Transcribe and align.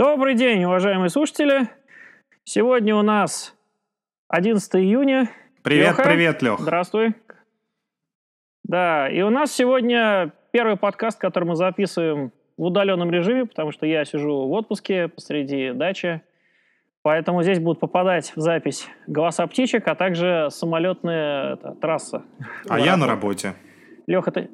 Добрый 0.00 0.34
день, 0.34 0.64
уважаемые 0.64 1.10
слушатели. 1.10 1.68
Сегодня 2.44 2.96
у 2.96 3.02
нас 3.02 3.54
11 4.28 4.76
июня. 4.76 5.28
Привет, 5.62 5.88
Леха, 5.88 6.04
привет, 6.04 6.40
Лех. 6.40 6.58
Здравствуй. 6.58 7.14
Да, 8.64 9.10
и 9.10 9.20
у 9.20 9.28
нас 9.28 9.52
сегодня 9.52 10.32
первый 10.52 10.76
подкаст, 10.78 11.20
который 11.20 11.44
мы 11.44 11.54
записываем 11.54 12.32
в 12.56 12.62
удаленном 12.62 13.10
режиме, 13.10 13.44
потому 13.44 13.72
что 13.72 13.84
я 13.84 14.06
сижу 14.06 14.48
в 14.48 14.52
отпуске 14.52 15.08
посреди 15.08 15.72
дачи. 15.72 16.22
Поэтому 17.02 17.42
здесь 17.42 17.58
будут 17.58 17.80
попадать 17.80 18.32
в 18.34 18.40
запись 18.40 18.88
голоса 19.06 19.46
птичек, 19.48 19.86
а 19.86 19.94
также 19.94 20.48
самолетная 20.48 21.56
это, 21.56 21.72
трасса. 21.72 22.22
А 22.70 22.80
я 22.80 22.96
на 22.96 23.06
работе. 23.06 23.52
Леха, 24.06 24.32
ты... 24.32 24.48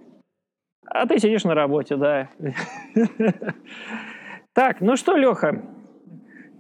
А 0.87 1.07
ты 1.07 1.21
сидишь 1.21 1.45
на 1.45 1.55
работе, 1.55 1.95
да. 1.95 2.31
Так, 4.57 4.81
ну 4.81 4.97
что, 4.97 5.19
Леха, 5.19 5.61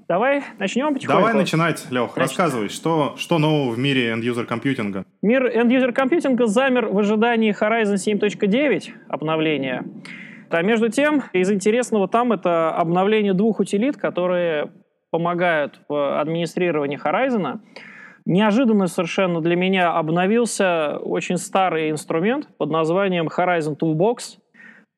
давай 0.06 0.42
начнем 0.58 0.92
потихоньку. 0.92 1.18
Давай 1.18 1.32
начинать, 1.32 1.86
Лех. 1.90 2.14
Рассказывай, 2.14 2.68
что, 2.68 3.14
что 3.16 3.38
нового 3.38 3.70
в 3.70 3.78
мире 3.78 4.12
end-user 4.12 4.44
компьютинга? 4.44 5.06
Мир 5.22 5.46
end-user 5.46 5.92
компьютинга 5.92 6.46
замер 6.46 6.88
в 6.88 6.98
ожидании 6.98 7.58
Horizon 7.58 7.94
7.9 7.94 8.90
обновления. 9.08 9.86
А 10.50 10.60
между 10.60 10.90
тем, 10.90 11.22
из 11.32 11.50
интересного 11.50 12.06
там 12.06 12.34
это 12.34 12.70
обновление 12.70 13.32
двух 13.32 13.60
утилит, 13.60 13.96
которые 13.96 14.70
помогают 15.10 15.80
в 15.88 16.20
администрировании 16.20 17.00
Horizon. 17.02 17.60
Неожиданно 18.26 18.88
совершенно 18.88 19.40
для 19.40 19.56
меня 19.56 19.94
обновился 19.94 20.98
очень 20.98 21.38
старый 21.38 21.90
инструмент 21.90 22.46
под 22.58 22.70
названием 22.70 23.28
Horizon 23.28 23.74
Toolbox, 23.80 24.36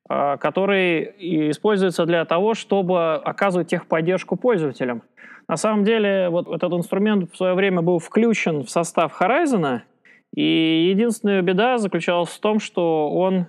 который 0.09 1.13
используется 1.51 2.05
для 2.05 2.25
того, 2.25 2.55
чтобы 2.55 3.13
оказывать 3.15 3.67
техподдержку 3.67 4.37
пользователям. 4.37 5.03
На 5.47 5.55
самом 5.55 5.83
деле, 5.83 6.29
вот 6.29 6.47
этот 6.47 6.73
инструмент 6.73 7.31
в 7.31 7.37
свое 7.37 7.53
время 7.53 7.81
был 7.81 7.99
включен 7.99 8.63
в 8.63 8.69
состав 8.69 9.21
Horizon, 9.21 9.81
и 10.33 10.89
единственная 10.91 11.43
беда 11.43 11.77
заключалась 11.77 12.29
в 12.29 12.39
том, 12.39 12.59
что 12.59 13.11
он 13.11 13.47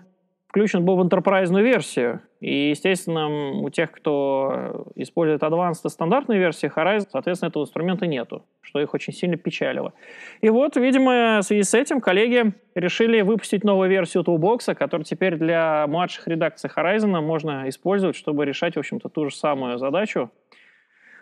включен 0.51 0.84
был 0.84 0.97
в 0.97 1.01
enterprise 1.01 1.62
версию. 1.62 2.23
И, 2.41 2.70
естественно, 2.70 3.29
у 3.61 3.70
тех, 3.70 3.93
кто 3.93 4.84
использует 4.97 5.43
Advanced 5.43 5.83
и 5.84 5.89
стандартные 5.89 6.41
версии 6.41 6.69
Horizon, 6.75 7.06
соответственно, 7.11 7.51
этого 7.51 7.62
инструмента 7.62 8.06
нету, 8.06 8.45
что 8.61 8.81
их 8.81 8.93
очень 8.93 9.12
сильно 9.12 9.37
печалило. 9.37 9.93
И 10.41 10.48
вот, 10.51 10.77
видимо, 10.77 11.39
в 11.39 11.43
связи 11.45 11.62
с 11.62 11.75
этим 11.75 12.01
коллеги 12.01 12.53
решили 12.75 13.21
выпустить 13.21 13.62
новую 13.62 13.89
версию 13.89 14.25
Toolbox, 14.25 14.75
которую 14.75 15.05
теперь 15.05 15.37
для 15.37 15.87
младших 15.87 16.27
редакций 16.27 16.69
Horizon 16.75 17.21
можно 17.21 17.69
использовать, 17.69 18.17
чтобы 18.17 18.45
решать, 18.45 18.75
в 18.75 18.78
общем-то, 18.81 19.09
ту 19.09 19.28
же 19.28 19.37
самую 19.37 19.78
задачу, 19.78 20.31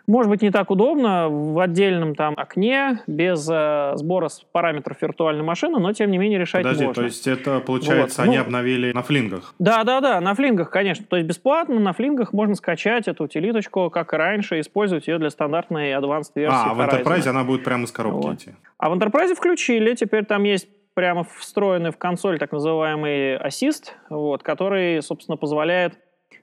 может 0.09 0.29
быть, 0.29 0.41
не 0.41 0.49
так 0.49 0.71
удобно 0.71 1.29
в 1.29 1.59
отдельном 1.59 2.15
там 2.15 2.33
окне, 2.35 3.01
без 3.05 3.47
э, 3.49 3.93
сбора 3.95 4.29
параметров 4.51 4.97
виртуальной 5.01 5.43
машины, 5.43 5.79
но 5.79 5.93
тем 5.93 6.09
не 6.09 6.17
менее 6.17 6.39
решать 6.39 6.63
Подожди, 6.63 6.85
можно. 6.85 7.01
то 7.01 7.05
есть 7.05 7.27
это, 7.27 7.59
получается, 7.59 8.21
вот. 8.21 8.27
они 8.27 8.37
ну, 8.37 8.43
обновили 8.43 8.91
на 8.91 9.03
флингах? 9.03 9.53
Да, 9.59 9.83
да, 9.83 10.01
да, 10.01 10.19
на 10.19 10.33
флингах, 10.33 10.71
конечно. 10.71 11.05
То 11.07 11.15
есть 11.15 11.27
бесплатно 11.27 11.79
на 11.79 11.93
флингах 11.93 12.33
можно 12.33 12.55
скачать 12.55 13.07
эту 13.07 13.25
утилиточку, 13.25 13.89
как 13.91 14.13
и 14.13 14.17
раньше, 14.17 14.59
использовать 14.59 15.07
ее 15.07 15.19
для 15.19 15.29
стандартной 15.29 15.91
advanced 15.91 16.31
версии. 16.33 16.69
А, 16.69 16.73
в 16.73 16.79
Enterprise 16.81 17.27
она 17.27 17.43
будет 17.43 17.63
прямо 17.63 17.83
из 17.83 17.91
коробки 17.91 18.25
вот. 18.25 18.35
идти? 18.35 18.51
А 18.79 18.89
в 18.89 18.97
Enterprise 18.97 19.35
включили, 19.35 19.93
теперь 19.93 20.25
там 20.25 20.43
есть 20.43 20.67
прямо 20.95 21.23
встроенный 21.37 21.91
в 21.91 21.97
консоль 21.97 22.39
так 22.39 22.51
называемый 22.51 23.37
ассист, 23.37 23.95
вот, 24.09 24.41
который, 24.41 25.01
собственно, 25.03 25.37
позволяет 25.37 25.97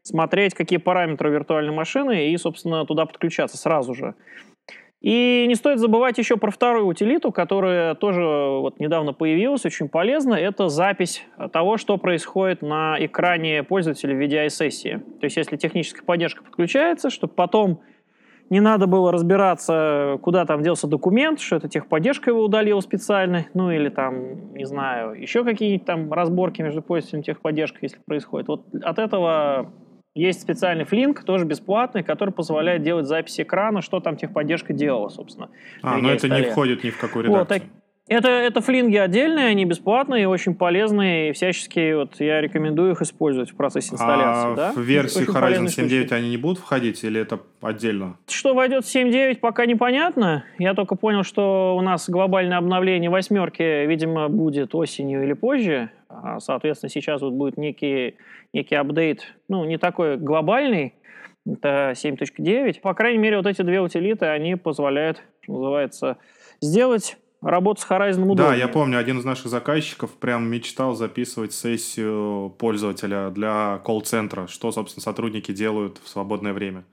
смотреть, 0.07 0.55
какие 0.55 0.79
параметры 0.79 1.31
виртуальной 1.31 1.75
машины 1.75 2.30
и, 2.30 2.36
собственно, 2.36 2.85
туда 2.86 3.07
подключаться 3.07 3.57
сразу 3.57 3.95
же. 3.95 4.14
И 5.03 5.45
не 5.47 5.55
стоит 5.55 5.79
забывать 5.79 6.19
еще 6.19 6.36
про 6.36 6.51
вторую 6.51 6.86
утилиту, 6.86 7.30
которая 7.30 7.95
тоже 7.95 8.23
вот 8.23 8.80
недавно 8.80 9.13
появилась, 9.13 9.64
очень 9.64 9.89
полезна. 9.89 10.35
Это 10.35 10.69
запись 10.69 11.23
того, 11.53 11.77
что 11.77 11.97
происходит 11.98 12.63
на 12.63 12.97
экране 12.98 13.63
пользователя 13.63 14.14
в 14.14 14.19
виде 14.19 14.48
сессии. 14.48 15.03
То 15.20 15.25
есть 15.27 15.36
если 15.36 15.57
техническая 15.57 16.03
поддержка 16.03 16.42
подключается, 16.42 17.11
чтобы 17.11 17.35
потом 17.35 17.83
не 18.48 18.61
надо 18.61 18.86
было 18.86 19.13
разбираться, 19.13 20.19
куда 20.23 20.45
там 20.45 20.63
делся 20.63 20.86
документ, 20.86 21.41
что 21.41 21.57
это 21.57 21.69
техподдержка 21.69 22.30
его 22.30 22.42
удалила 22.42 22.80
специально, 22.80 23.47
ну 23.55 23.70
или 23.70 23.89
там, 23.89 24.55
не 24.55 24.64
знаю, 24.64 25.20
еще 25.20 25.45
какие-нибудь 25.45 25.86
там 25.86 26.13
разборки 26.13 26.63
между 26.63 26.80
пользователем 26.80 27.23
и 27.23 27.25
техподдержкой, 27.25 27.80
если 27.83 27.98
происходит. 28.07 28.48
Вот 28.48 28.64
от 28.83 28.98
этого 28.98 29.73
есть 30.17 30.41
специальный 30.41 30.85
флинк, 30.85 31.23
тоже 31.25 31.45
бесплатный, 31.45 32.03
который 32.03 32.31
позволяет 32.31 32.83
делать 32.83 33.07
записи 33.07 33.43
экрана, 33.43 33.83
что 33.83 34.01
там 34.01 34.17
техподдержка 34.17 34.73
делала, 34.73 35.11
собственно. 35.11 35.51
А, 35.83 35.99
но 35.99 36.11
это 36.11 36.29
не 36.29 36.43
входит 36.43 36.83
ни 36.83 36.91
в 36.91 36.99
какую 36.99 37.27
редакцию. 37.27 37.61
Вот, 37.61 37.71
это, 38.09 38.29
это 38.29 38.61
флинги 38.61 38.97
отдельные, 38.97 39.47
они 39.47 39.65
бесплатные, 39.65 40.29
очень 40.29 40.55
полезные, 40.55 41.31
и 41.31 41.33
всячески 41.33 41.93
вот, 41.93 42.21
я 42.21 42.41
рекомендую 42.41 42.93
их 42.93 43.03
использовать 43.03 43.51
в 43.51 43.57
процессе 43.57 43.95
инсталляции. 43.95 44.53
А 44.53 44.55
да? 44.55 44.73
в 44.73 44.81
версии 44.81 45.23
очень 45.23 45.33
Horizon 45.33 45.67
7.9 45.67 46.13
они 46.13 46.31
не 46.31 46.37
будут 46.37 46.59
входить 46.59 47.03
или 47.03 47.21
это 47.21 47.41
отдельно? 47.61 48.17
Что 48.29 48.55
войдет 48.55 48.85
в 48.85 48.95
7.9, 48.95 49.39
пока 49.41 49.67
непонятно. 49.67 50.45
Я 50.59 50.75
только 50.75 50.95
понял, 50.95 51.25
что 51.25 51.77
у 51.77 51.83
нас 51.83 52.09
глобальное 52.09 52.59
обновление 52.59 53.11
восьмерки, 53.11 53.85
видимо, 53.87 54.29
будет 54.29 54.75
осенью 54.75 55.25
или 55.25 55.33
позже. 55.33 55.91
А, 56.23 56.41
соответственно, 56.41 56.91
сейчас 56.91 57.21
вот 57.23 57.33
будет 57.33 57.57
некий, 57.57 58.17
некий 58.53 58.75
апдейт, 58.75 59.35
ну, 59.49 59.65
не 59.65 59.79
такой 59.79 60.17
глобальный, 60.17 60.95
это 61.47 61.93
7.9. 61.95 62.81
По 62.81 62.95
крайней 62.95 63.19
мере, 63.19 63.37
вот 63.37 63.47
эти 63.47 63.63
две 63.63 63.81
утилиты, 63.81 64.27
они 64.27 64.57
позволяют, 64.57 65.23
что 65.43 65.53
называется, 65.53 66.17
сделать 66.61 67.19
работа 67.43 67.81
с 67.81 67.89
Horizon 67.89 68.23
удобнее. 68.23 68.49
Да, 68.49 68.55
я 68.55 68.69
помню, 68.69 68.99
один 68.99 69.19
из 69.19 69.25
наших 69.25 69.47
заказчиков 69.47 70.13
прям 70.17 70.49
мечтал 70.51 70.95
записывать 70.95 71.53
сессию 71.53 72.51
пользователя 72.59 73.31
для 73.31 73.81
колл-центра, 73.85 74.47
что, 74.47 74.73
собственно, 74.73 75.03
сотрудники 75.03 75.53
делают 75.53 75.98
в 76.03 76.09
свободное 76.09 76.53
время. 76.53 76.85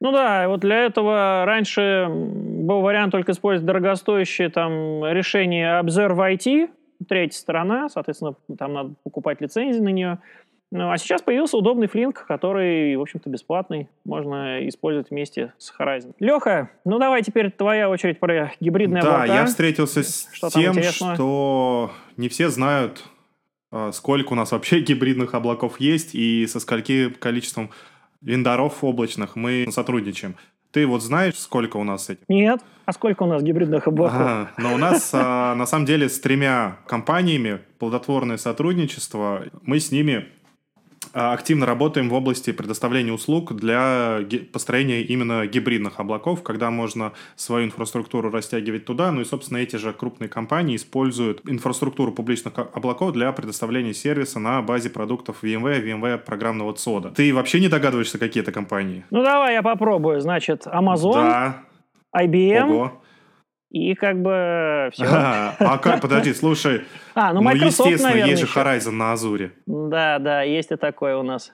Ну 0.00 0.10
да, 0.10 0.48
вот 0.48 0.60
для 0.60 0.84
этого 0.84 1.44
раньше 1.46 2.08
был 2.10 2.80
вариант 2.80 3.12
только 3.12 3.32
использовать 3.32 3.66
дорогостоящее 3.66 4.48
там 4.48 5.04
решение 5.06 5.80
Observe 5.80 6.16
IT, 6.16 6.70
третья 7.08 7.38
сторона, 7.38 7.88
соответственно, 7.88 8.34
там 8.58 8.72
надо 8.72 8.94
покупать 9.02 9.40
лицензии 9.40 9.80
на 9.80 9.90
нее. 9.90 10.18
Ну, 10.74 10.90
а 10.90 10.96
сейчас 10.96 11.20
появился 11.20 11.58
удобный 11.58 11.86
флинк, 11.86 12.24
который, 12.26 12.96
в 12.96 13.02
общем-то, 13.02 13.28
бесплатный. 13.28 13.90
Можно 14.06 14.66
использовать 14.66 15.10
вместе 15.10 15.52
с 15.58 15.70
Horizon. 15.78 16.14
Леха, 16.18 16.70
ну 16.86 16.98
давай 16.98 17.22
теперь 17.22 17.50
твоя 17.50 17.90
очередь 17.90 18.18
про 18.18 18.52
гибридные 18.58 19.02
да, 19.02 19.08
облака. 19.08 19.26
Да, 19.26 19.40
я 19.40 19.44
встретился 19.44 20.02
с 20.02 20.28
что 20.32 20.48
тем, 20.48 20.82
что 20.82 21.90
не 22.16 22.30
все 22.30 22.48
знают, 22.48 23.04
а, 23.70 23.92
сколько 23.92 24.32
у 24.32 24.36
нас 24.36 24.52
вообще 24.52 24.80
гибридных 24.82 25.34
облаков 25.34 25.78
есть 25.78 26.14
и 26.14 26.46
со 26.46 26.58
скольки 26.58 27.10
количеством 27.10 27.70
вендоров 28.22 28.82
облачных 28.82 29.36
мы 29.36 29.66
сотрудничаем. 29.70 30.36
Ты 30.72 30.86
вот 30.86 31.02
знаешь, 31.02 31.38
сколько 31.38 31.76
у 31.76 31.84
нас 31.84 32.08
этих? 32.08 32.26
Нет. 32.28 32.60
А 32.86 32.92
сколько 32.92 33.22
у 33.22 33.26
нас 33.26 33.42
гибридных 33.42 33.86
облаков? 33.86 34.18
Ага, 34.18 34.50
но 34.56 34.74
у 34.74 34.78
нас 34.78 35.10
а, 35.12 35.54
на 35.54 35.66
самом 35.66 35.84
деле 35.84 36.08
с 36.08 36.18
тремя 36.18 36.78
компаниями 36.86 37.60
плодотворное 37.78 38.38
сотрудничество. 38.38 39.44
Мы 39.62 39.78
с 39.78 39.92
ними 39.92 40.26
активно 41.12 41.66
работаем 41.66 42.08
в 42.08 42.14
области 42.14 42.52
предоставления 42.52 43.12
услуг 43.12 43.54
для 43.54 44.20
построения 44.52 45.02
именно 45.02 45.46
гибридных 45.46 46.00
облаков, 46.00 46.42
когда 46.42 46.70
можно 46.70 47.12
свою 47.36 47.66
инфраструктуру 47.66 48.30
растягивать 48.30 48.84
туда, 48.84 49.12
ну 49.12 49.20
и, 49.20 49.24
собственно, 49.24 49.58
эти 49.58 49.76
же 49.76 49.92
крупные 49.92 50.28
компании 50.28 50.76
используют 50.76 51.40
инфраструктуру 51.46 52.12
публичных 52.12 52.58
облаков 52.58 53.12
для 53.12 53.32
предоставления 53.32 53.94
сервиса 53.94 54.38
на 54.38 54.62
базе 54.62 54.90
продуктов 54.90 55.42
VMware, 55.42 55.84
VMware 55.84 56.18
программного 56.18 56.72
ЦОДа. 56.74 57.10
Ты 57.10 57.32
вообще 57.34 57.60
не 57.60 57.68
догадываешься, 57.68 58.18
какие 58.18 58.42
это 58.42 58.52
компании? 58.52 59.04
Ну, 59.10 59.22
давай 59.22 59.54
я 59.54 59.62
попробую. 59.62 60.20
Значит, 60.20 60.66
Amazon, 60.66 61.14
да. 61.14 61.62
IBM, 62.16 62.70
Ого. 62.70 63.01
И 63.72 63.94
как 63.94 64.20
бы 64.20 64.90
все. 64.92 65.06
А, 65.06 65.56
а 65.58 65.78
как, 65.78 66.02
подожди, 66.02 66.34
слушай. 66.34 66.82
А, 67.14 67.32
ну, 67.34 67.40
ну 67.40 67.50
Microsoft, 67.50 67.78
ну, 67.80 67.84
естественно, 67.86 68.10
наверное, 68.10 68.30
есть 68.30 68.40
же 68.42 68.58
Horizon 68.58 68.90
на 68.92 69.12
Азуре. 69.12 69.52
Да, 69.66 70.18
да, 70.18 70.42
есть 70.42 70.70
и 70.70 70.76
такое 70.76 71.16
у 71.16 71.22
нас. 71.22 71.52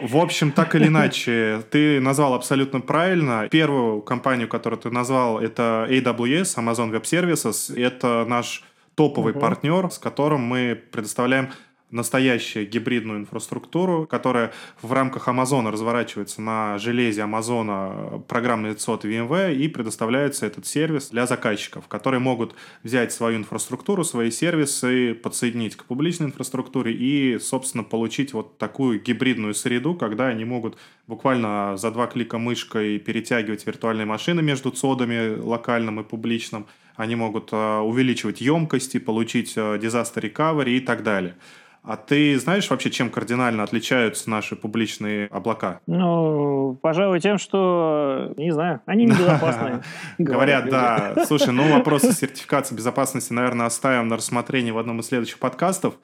В 0.00 0.18
общем, 0.18 0.52
так 0.52 0.74
или 0.74 0.88
иначе, 0.88 1.62
ты 1.70 1.98
назвал 2.00 2.34
абсолютно 2.34 2.80
правильно. 2.80 3.48
Первую 3.50 4.02
компанию, 4.02 4.48
которую 4.48 4.80
ты 4.80 4.90
назвал, 4.90 5.40
это 5.40 5.86
AWS, 5.88 6.58
Amazon 6.58 6.90
Web 6.90 7.04
Services. 7.04 7.74
Это 7.74 8.26
наш 8.26 8.64
топовый 8.94 9.32
uh-huh. 9.32 9.40
партнер, 9.40 9.90
с 9.90 9.98
которым 9.98 10.42
мы 10.42 10.78
предоставляем 10.90 11.50
настоящую 11.92 12.68
гибридную 12.68 13.20
инфраструктуру, 13.20 14.06
которая 14.06 14.52
в 14.80 14.92
рамках 14.92 15.28
Амазона 15.28 15.70
разворачивается 15.70 16.42
на 16.42 16.78
железе 16.78 17.22
Амазона 17.22 18.22
программный 18.26 18.74
ЦОД 18.74 19.04
VMware 19.04 19.54
и 19.54 19.68
предоставляется 19.68 20.46
этот 20.46 20.66
сервис 20.66 21.10
для 21.10 21.26
заказчиков, 21.26 21.86
которые 21.86 22.20
могут 22.20 22.54
взять 22.82 23.12
свою 23.12 23.38
инфраструктуру, 23.38 24.04
свои 24.04 24.30
сервисы, 24.30 25.14
подсоединить 25.14 25.76
к 25.76 25.84
публичной 25.84 26.28
инфраструктуре 26.28 26.92
и, 26.92 27.38
собственно, 27.38 27.84
получить 27.84 28.32
вот 28.32 28.58
такую 28.58 29.00
гибридную 29.00 29.54
среду, 29.54 29.94
когда 29.94 30.26
они 30.28 30.44
могут 30.44 30.78
буквально 31.06 31.76
за 31.76 31.90
два 31.90 32.06
клика 32.06 32.38
мышкой 32.38 32.98
перетягивать 32.98 33.66
виртуальные 33.66 34.06
машины 34.06 34.42
между 34.42 34.70
цодами 34.70 35.38
локальным 35.38 36.00
и 36.00 36.04
публичным, 36.04 36.66
они 36.96 37.16
могут 37.16 37.52
э, 37.52 37.78
увеличивать 37.78 38.40
емкости, 38.40 38.98
получить 38.98 39.54
э, 39.56 39.78
disaster 39.78 40.20
recovery 40.20 40.76
и 40.76 40.80
так 40.80 41.02
далее. 41.02 41.34
А 41.82 41.96
ты 41.96 42.38
знаешь 42.38 42.70
вообще, 42.70 42.90
чем 42.90 43.10
кардинально 43.10 43.64
отличаются 43.64 44.30
наши 44.30 44.54
публичные 44.54 45.26
облака? 45.26 45.80
Ну, 45.86 46.78
пожалуй, 46.80 47.18
тем, 47.18 47.38
что, 47.38 48.32
не 48.36 48.52
знаю, 48.52 48.80
они 48.86 49.06
небезопасные. 49.06 49.82
Говорят, 50.18 50.70
да. 50.70 51.14
Слушай, 51.26 51.52
ну 51.52 51.72
вопросы 51.72 52.12
сертификации 52.12 52.76
безопасности, 52.76 53.32
наверное, 53.32 53.66
оставим 53.66 54.06
на 54.06 54.16
рассмотрение 54.16 54.72
в 54.72 54.78
одном 54.78 55.00
из 55.00 55.06
следующих 55.06 55.40
подкастов. 55.40 55.94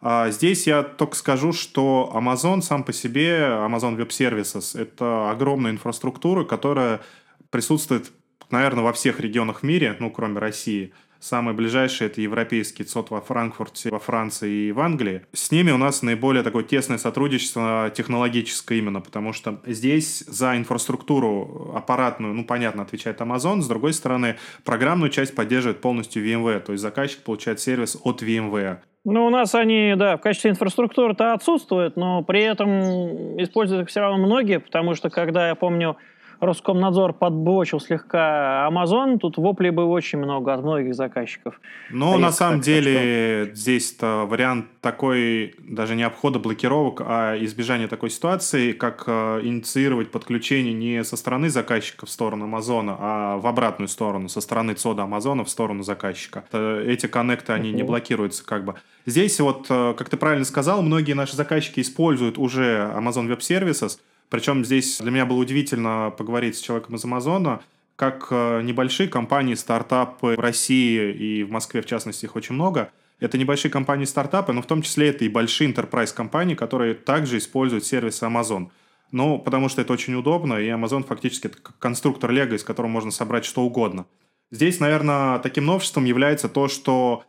А 0.00 0.30
здесь 0.30 0.66
я 0.66 0.82
только 0.82 1.14
скажу, 1.14 1.52
что 1.52 2.10
Amazon 2.14 2.62
сам 2.62 2.82
по 2.82 2.94
себе, 2.94 3.40
Amazon 3.40 3.98
Web 3.98 4.08
Services, 4.08 4.80
это 4.80 5.30
огромная 5.30 5.72
инфраструктура, 5.72 6.44
которая 6.44 7.00
присутствует, 7.50 8.12
наверное, 8.50 8.84
во 8.84 8.94
всех 8.94 9.20
регионах 9.20 9.60
в 9.60 9.62
мире, 9.64 9.94
ну, 9.98 10.10
кроме 10.10 10.38
России– 10.38 10.94
Самый 11.20 11.54
ближайший 11.54 12.06
это 12.06 12.20
европейский 12.20 12.84
ЦОД 12.84 13.10
во 13.10 13.20
Франкфурте, 13.20 13.90
во 13.90 13.98
Франции 13.98 14.68
и 14.68 14.72
в 14.72 14.80
Англии. 14.80 15.22
С 15.32 15.50
ними 15.50 15.70
у 15.70 15.76
нас 15.76 16.02
наиболее 16.02 16.42
такое 16.42 16.62
тесное 16.62 16.98
сотрудничество 16.98 17.92
технологическое 17.94 18.78
именно, 18.78 19.00
потому 19.00 19.32
что 19.32 19.60
здесь 19.66 20.20
за 20.26 20.56
инфраструктуру 20.56 21.72
аппаратную, 21.74 22.34
ну, 22.34 22.44
понятно, 22.44 22.82
отвечает 22.82 23.20
Amazon, 23.20 23.60
с 23.60 23.68
другой 23.68 23.92
стороны, 23.92 24.36
программную 24.64 25.10
часть 25.10 25.34
поддерживает 25.34 25.80
полностью 25.80 26.24
VMware, 26.24 26.60
то 26.60 26.72
есть 26.72 26.82
заказчик 26.82 27.22
получает 27.22 27.60
сервис 27.60 27.96
от 28.04 28.22
VMware. 28.22 28.78
Ну, 29.04 29.26
у 29.26 29.30
нас 29.30 29.54
они, 29.54 29.94
да, 29.96 30.16
в 30.16 30.20
качестве 30.20 30.50
инфраструктуры-то 30.50 31.32
отсутствуют, 31.32 31.96
но 31.96 32.22
при 32.22 32.42
этом 32.42 33.40
используют 33.42 33.84
их 33.84 33.88
все 33.88 34.00
равно 34.00 34.24
многие, 34.24 34.60
потому 34.60 34.94
что, 34.94 35.08
когда, 35.08 35.48
я 35.48 35.54
помню, 35.54 35.96
Роскомнадзор 36.40 37.14
подбочил 37.14 37.80
слегка 37.80 38.68
Amazon, 38.70 39.18
тут 39.18 39.36
воплей 39.38 39.70
бы 39.70 39.84
очень 39.84 40.18
много 40.18 40.54
от 40.54 40.62
многих 40.62 40.94
заказчиков. 40.94 41.60
Ну, 41.90 42.14
а 42.14 42.18
на 42.18 42.30
самом 42.30 42.60
деле, 42.60 43.50
здесь-то 43.54 44.26
вариант 44.28 44.66
такой 44.80 45.54
даже 45.58 45.94
не 45.96 46.04
обхода 46.04 46.38
блокировок, 46.38 47.02
а 47.04 47.36
избежания 47.38 47.88
такой 47.88 48.10
ситуации, 48.10 48.72
как 48.72 49.04
э, 49.06 49.40
инициировать 49.42 50.10
подключение 50.10 50.72
не 50.72 51.02
со 51.04 51.16
стороны 51.16 51.48
заказчика 51.48 52.06
в 52.06 52.10
сторону 52.10 52.44
Амазона, 52.44 52.96
а 52.98 53.36
в 53.38 53.46
обратную 53.46 53.88
сторону, 53.88 54.28
со 54.28 54.40
стороны 54.40 54.74
ЦОДа 54.74 55.02
Амазона 55.02 55.44
в 55.44 55.48
сторону 55.48 55.82
заказчика. 55.82 56.44
Эти 56.52 57.06
коннекты, 57.06 57.52
они 57.52 57.70
uh-huh. 57.70 57.76
не 57.76 57.82
блокируются 57.82 58.44
как 58.44 58.64
бы. 58.64 58.74
Здесь 59.06 59.40
вот, 59.40 59.66
э, 59.70 59.94
как 59.96 60.08
ты 60.08 60.16
правильно 60.16 60.44
сказал, 60.44 60.82
многие 60.82 61.14
наши 61.14 61.34
заказчики 61.34 61.80
используют 61.80 62.38
уже 62.38 62.92
Amazon 62.94 63.26
Web 63.26 63.40
Services, 63.40 63.98
причем 64.30 64.64
здесь 64.64 64.98
для 65.00 65.10
меня 65.10 65.26
было 65.26 65.38
удивительно 65.38 66.12
поговорить 66.16 66.56
с 66.56 66.60
человеком 66.60 66.96
из 66.96 67.04
Амазона, 67.04 67.62
как 67.96 68.28
э, 68.30 68.62
небольшие 68.62 69.08
компании, 69.08 69.54
стартапы 69.54 70.34
в 70.36 70.40
России 70.40 71.12
и 71.12 71.42
в 71.42 71.50
Москве, 71.50 71.82
в 71.82 71.86
частности, 71.86 72.26
их 72.26 72.36
очень 72.36 72.54
много. 72.54 72.92
Это 73.18 73.36
небольшие 73.36 73.72
компании, 73.72 74.04
стартапы, 74.04 74.52
но 74.52 74.62
в 74.62 74.66
том 74.66 74.82
числе 74.82 75.08
это 75.08 75.24
и 75.24 75.28
большие 75.28 75.72
enterprise 75.72 76.14
компании, 76.14 76.54
которые 76.54 76.94
также 76.94 77.38
используют 77.38 77.84
сервисы 77.84 78.24
Amazon. 78.24 78.68
Ну, 79.10 79.38
потому 79.38 79.68
что 79.68 79.80
это 79.80 79.92
очень 79.92 80.14
удобно, 80.14 80.54
и 80.54 80.68
Amazon 80.68 81.04
фактически 81.04 81.46
это 81.48 81.58
конструктор 81.78 82.30
Lego, 82.30 82.54
из 82.54 82.62
которого 82.62 82.90
можно 82.90 83.10
собрать 83.10 83.44
что 83.44 83.62
угодно. 83.62 84.06
Здесь, 84.50 84.80
наверное, 84.80 85.38
таким 85.40 85.66
новшеством 85.66 86.04
является 86.04 86.48
то, 86.48 86.68
что 86.68 87.24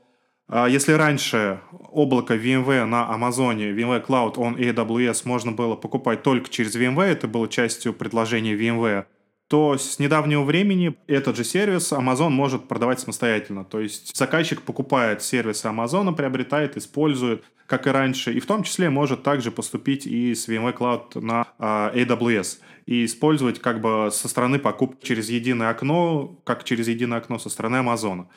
если 0.68 0.94
раньше 0.94 1.60
облако 1.92 2.36
VMware 2.36 2.86
на 2.86 3.08
Амазоне, 3.14 3.72
VMware 3.72 4.06
Cloud 4.06 4.36
on 4.36 4.58
AWS 4.58 5.22
можно 5.26 5.52
было 5.52 5.76
покупать 5.76 6.24
только 6.24 6.50
через 6.50 6.76
VMware, 6.76 7.12
это 7.12 7.28
было 7.28 7.48
частью 7.48 7.94
предложения 7.94 8.56
VMware, 8.56 9.06
то 9.50 9.78
с 9.78 9.98
недавнего 9.98 10.44
времени 10.44 10.96
этот 11.08 11.36
же 11.36 11.44
сервис 11.44 11.92
Amazon 11.92 12.30
может 12.30 12.68
продавать 12.68 13.00
самостоятельно. 13.00 13.66
То 13.66 13.80
есть 13.80 14.16
заказчик 14.16 14.62
покупает 14.62 15.24
сервисы 15.24 15.68
Amazon, 15.68 16.16
приобретает, 16.16 16.78
использует, 16.78 17.44
как 17.66 17.88
и 17.88 17.90
раньше, 17.90 18.32
и 18.32 18.40
в 18.40 18.46
том 18.46 18.64
числе 18.64 18.92
может 18.92 19.24
также 19.24 19.52
поступить 19.52 20.06
и 20.06 20.36
с 20.36 20.48
VMware 20.48 20.78
Cloud 20.78 21.20
на 21.22 21.48
uh, 21.58 21.94
AWS 21.96 22.60
и 22.86 23.06
использовать 23.06 23.60
как 23.60 23.82
бы 23.82 24.10
со 24.12 24.28
стороны 24.28 24.60
покупки 24.60 25.06
через 25.06 25.30
единое 25.30 25.70
окно, 25.70 26.40
как 26.44 26.64
через 26.64 26.88
единое 26.88 27.18
окно 27.18 27.40
со 27.40 27.50
стороны 27.50 27.78
Амазона. 27.78 28.28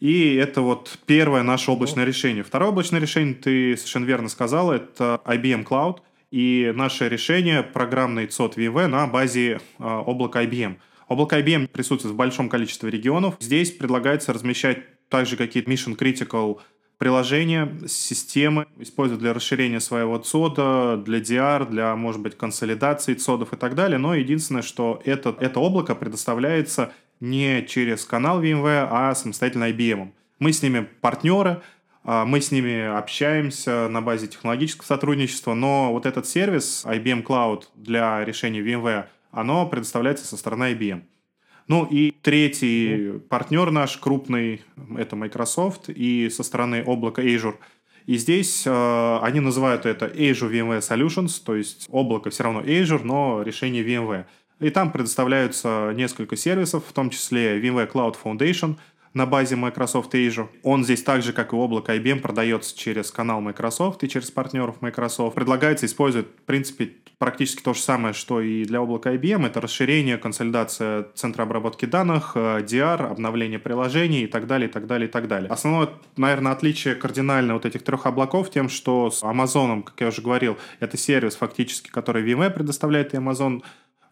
И 0.00 0.34
это 0.34 0.60
вот 0.60 0.98
первое 1.06 1.42
наше 1.42 1.70
облачное 1.70 2.04
решение. 2.04 2.42
Второе 2.42 2.70
облачное 2.70 3.00
решение, 3.00 3.34
ты 3.34 3.76
совершенно 3.76 4.04
верно 4.04 4.28
сказал, 4.28 4.72
это 4.72 5.20
IBM 5.24 5.64
Cloud. 5.64 5.98
И 6.30 6.72
наше 6.74 7.08
решение 7.08 7.62
программный 7.62 8.26
ЦОД 8.26 8.56
VV 8.56 8.88
на 8.88 9.06
базе 9.06 9.52
э, 9.52 9.58
облака 9.78 10.42
IBM. 10.42 10.76
Облако 11.06 11.38
IBM 11.38 11.68
присутствует 11.68 12.14
в 12.14 12.16
большом 12.16 12.48
количестве 12.48 12.90
регионов. 12.90 13.36
Здесь 13.38 13.70
предлагается 13.70 14.32
размещать 14.32 14.78
также 15.08 15.36
какие-то 15.36 15.70
mission 15.70 15.96
critical 15.96 16.60
приложения, 16.98 17.72
системы, 17.86 18.66
использовать 18.78 19.20
для 19.20 19.34
расширения 19.34 19.80
своего 19.80 20.18
ЦОДа, 20.18 21.02
для 21.04 21.18
DR, 21.18 21.68
для, 21.68 21.94
может 21.96 22.20
быть, 22.20 22.36
консолидации 22.36 23.14
ЦОДов 23.14 23.52
и 23.52 23.56
так 23.56 23.74
далее. 23.74 23.98
Но 23.98 24.14
единственное, 24.14 24.62
что 24.62 25.02
это, 25.04 25.36
это 25.40 25.60
облако 25.60 25.94
предоставляется 25.94 26.92
не 27.20 27.64
через 27.66 28.04
канал 28.04 28.42
VMware, 28.42 28.88
а 28.90 29.14
самостоятельно 29.14 29.70
IBM. 29.70 30.12
Мы 30.38 30.52
с 30.52 30.62
ними 30.62 30.88
партнеры, 31.00 31.62
а, 32.04 32.24
мы 32.24 32.40
с 32.40 32.50
ними 32.50 32.96
общаемся 32.96 33.88
на 33.88 34.02
базе 34.02 34.26
технологического 34.26 34.86
сотрудничества, 34.86 35.54
но 35.54 35.92
вот 35.92 36.06
этот 36.06 36.26
сервис 36.26 36.84
IBM 36.86 37.24
Cloud 37.24 37.64
для 37.74 38.24
решения 38.24 38.60
VMware, 38.60 39.06
оно 39.30 39.66
предоставляется 39.66 40.26
со 40.26 40.36
стороны 40.36 40.74
IBM. 40.74 41.02
Ну 41.66 41.86
и 41.90 42.10
третий 42.20 43.18
партнер 43.30 43.70
наш 43.70 43.96
крупный, 43.96 44.60
это 44.98 45.16
Microsoft, 45.16 45.88
и 45.88 46.28
со 46.28 46.42
стороны 46.42 46.82
облака 46.86 47.22
Azure. 47.22 47.56
И 48.04 48.18
здесь 48.18 48.64
э, 48.66 49.18
они 49.22 49.40
называют 49.40 49.86
это 49.86 50.04
Azure 50.06 50.50
VMware 50.50 50.80
Solutions, 50.80 51.42
то 51.42 51.56
есть 51.56 51.88
облако 51.90 52.28
все 52.28 52.44
равно 52.44 52.60
Azure, 52.60 53.02
но 53.02 53.40
решение 53.42 53.82
VMware. 53.82 54.26
И 54.60 54.70
там 54.70 54.92
предоставляются 54.92 55.92
несколько 55.94 56.36
сервисов, 56.36 56.84
в 56.88 56.92
том 56.92 57.10
числе 57.10 57.60
VMware 57.60 57.90
Cloud 57.90 58.16
Foundation 58.22 58.76
на 59.14 59.26
базе 59.26 59.56
Microsoft 59.56 60.14
Azure. 60.14 60.48
Он 60.62 60.84
здесь 60.84 61.02
так 61.02 61.22
же, 61.22 61.32
как 61.32 61.52
и 61.52 61.56
облако 61.56 61.94
IBM, 61.96 62.20
продается 62.20 62.76
через 62.76 63.10
канал 63.10 63.40
Microsoft 63.40 64.02
и 64.02 64.08
через 64.08 64.30
партнеров 64.30 64.82
Microsoft. 64.82 65.36
Предлагается 65.36 65.86
использовать, 65.86 66.26
в 66.26 66.42
принципе, 66.42 66.92
практически 67.18 67.62
то 67.62 67.74
же 67.74 67.80
самое, 67.80 68.12
что 68.12 68.40
и 68.40 68.64
для 68.64 68.80
облака 68.80 69.14
IBM. 69.14 69.46
Это 69.46 69.60
расширение, 69.60 70.18
консолидация 70.18 71.06
центра 71.14 71.44
обработки 71.44 71.86
данных, 71.86 72.32
э, 72.34 72.60
DR, 72.62 73.08
обновление 73.08 73.60
приложений 73.60 74.24
и 74.24 74.26
так 74.26 74.46
далее, 74.48 74.68
и 74.68 74.72
так 74.72 74.86
далее, 74.86 75.08
и 75.08 75.10
так 75.10 75.28
далее. 75.28 75.48
Основное, 75.48 75.90
наверное, 76.16 76.52
отличие 76.52 76.96
кардинально 76.96 77.54
вот 77.54 77.66
этих 77.66 77.82
трех 77.84 78.06
облаков 78.06 78.50
тем, 78.50 78.68
что 78.68 79.10
с 79.10 79.22
Amazon, 79.22 79.84
как 79.84 80.00
я 80.00 80.08
уже 80.08 80.22
говорил, 80.22 80.58
это 80.80 80.96
сервис 80.96 81.36
фактически, 81.36 81.88
который 81.88 82.24
VMware 82.24 82.50
предоставляет, 82.50 83.14
и 83.14 83.16
Amazon 83.16 83.62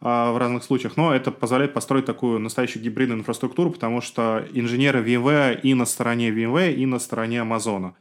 в 0.03 0.37
разных 0.37 0.65
случаях, 0.65 0.97
но 0.97 1.15
это 1.15 1.31
позволяет 1.31 1.75
построить 1.75 2.07
такую 2.07 2.41
настоящую 2.41 2.83
гибридную 2.83 3.21
инфраструктуру, 3.21 3.71
потому 3.71 4.01
что 4.01 4.45
инженеры 4.53 5.01
VMware 5.01 5.61
и 5.61 5.75
на 5.75 5.87
стороне 5.87 6.31
VMware, 6.31 6.75
и 6.75 6.87
на 6.87 6.99
стороне 6.99 7.41
Амазона. 7.41 7.95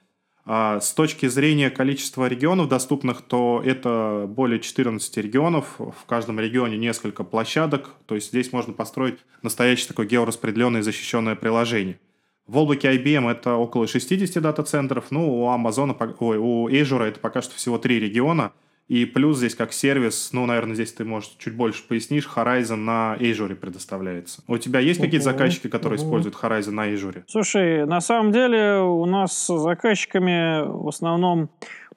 А 0.43 0.79
с 0.79 0.93
точки 0.93 1.27
зрения 1.27 1.70
количества 1.70 2.27
регионов 2.27 2.70
доступных, 2.70 3.22
то 3.22 3.62
это 3.63 4.25
более 4.27 4.60
14 4.60 5.15
регионов, 5.17 5.75
в 5.77 6.05
каждом 6.08 6.39
регионе 6.39 6.75
несколько 6.75 7.24
площадок, 7.24 7.91
то 8.08 8.15
есть 8.15 8.29
здесь 8.29 8.51
можно 8.51 8.74
построить 8.74 9.20
настоящее 9.43 9.89
такое 9.89 10.08
геораспределенное 10.08 10.81
защищенное 10.81 11.36
приложение. 11.36 12.00
В 12.48 12.58
облаке 12.58 12.91
IBM 12.96 13.29
это 13.29 13.53
около 13.53 13.86
60 13.86 14.41
дата-центров, 14.41 15.12
ну, 15.12 15.43
у 15.43 15.48
Amazon, 15.50 15.96
ой, 16.20 16.38
у 16.39 16.67
Azure 16.67 17.03
это 17.03 17.20
пока 17.20 17.43
что 17.43 17.55
всего 17.55 17.77
три 17.77 18.00
региона– 18.00 18.53
и 18.91 19.05
плюс 19.05 19.38
здесь 19.38 19.55
как 19.55 19.71
сервис, 19.71 20.31
ну, 20.33 20.45
наверное, 20.45 20.75
здесь 20.75 20.91
ты, 20.91 21.05
может, 21.05 21.38
чуть 21.38 21.55
больше 21.55 21.88
пояснишь, 21.88 22.29
Horizon 22.36 22.75
на 22.75 23.15
Azure 23.17 23.55
предоставляется. 23.55 24.43
У 24.50 24.57
тебя 24.57 24.81
есть 24.81 25.00
какие-то 25.00 25.24
заказчики, 25.24 25.69
которые 25.69 25.98
используют 25.98 26.36
Horizon 26.36 26.71
на 26.71 26.89
Azure? 26.89 27.24
Слушай, 27.25 27.86
на 27.86 28.01
самом 28.01 28.33
деле 28.33 28.81
у 28.81 29.05
нас 29.05 29.45
с 29.45 29.57
заказчиками 29.57 30.67
в 30.67 30.89
основном 30.89 31.48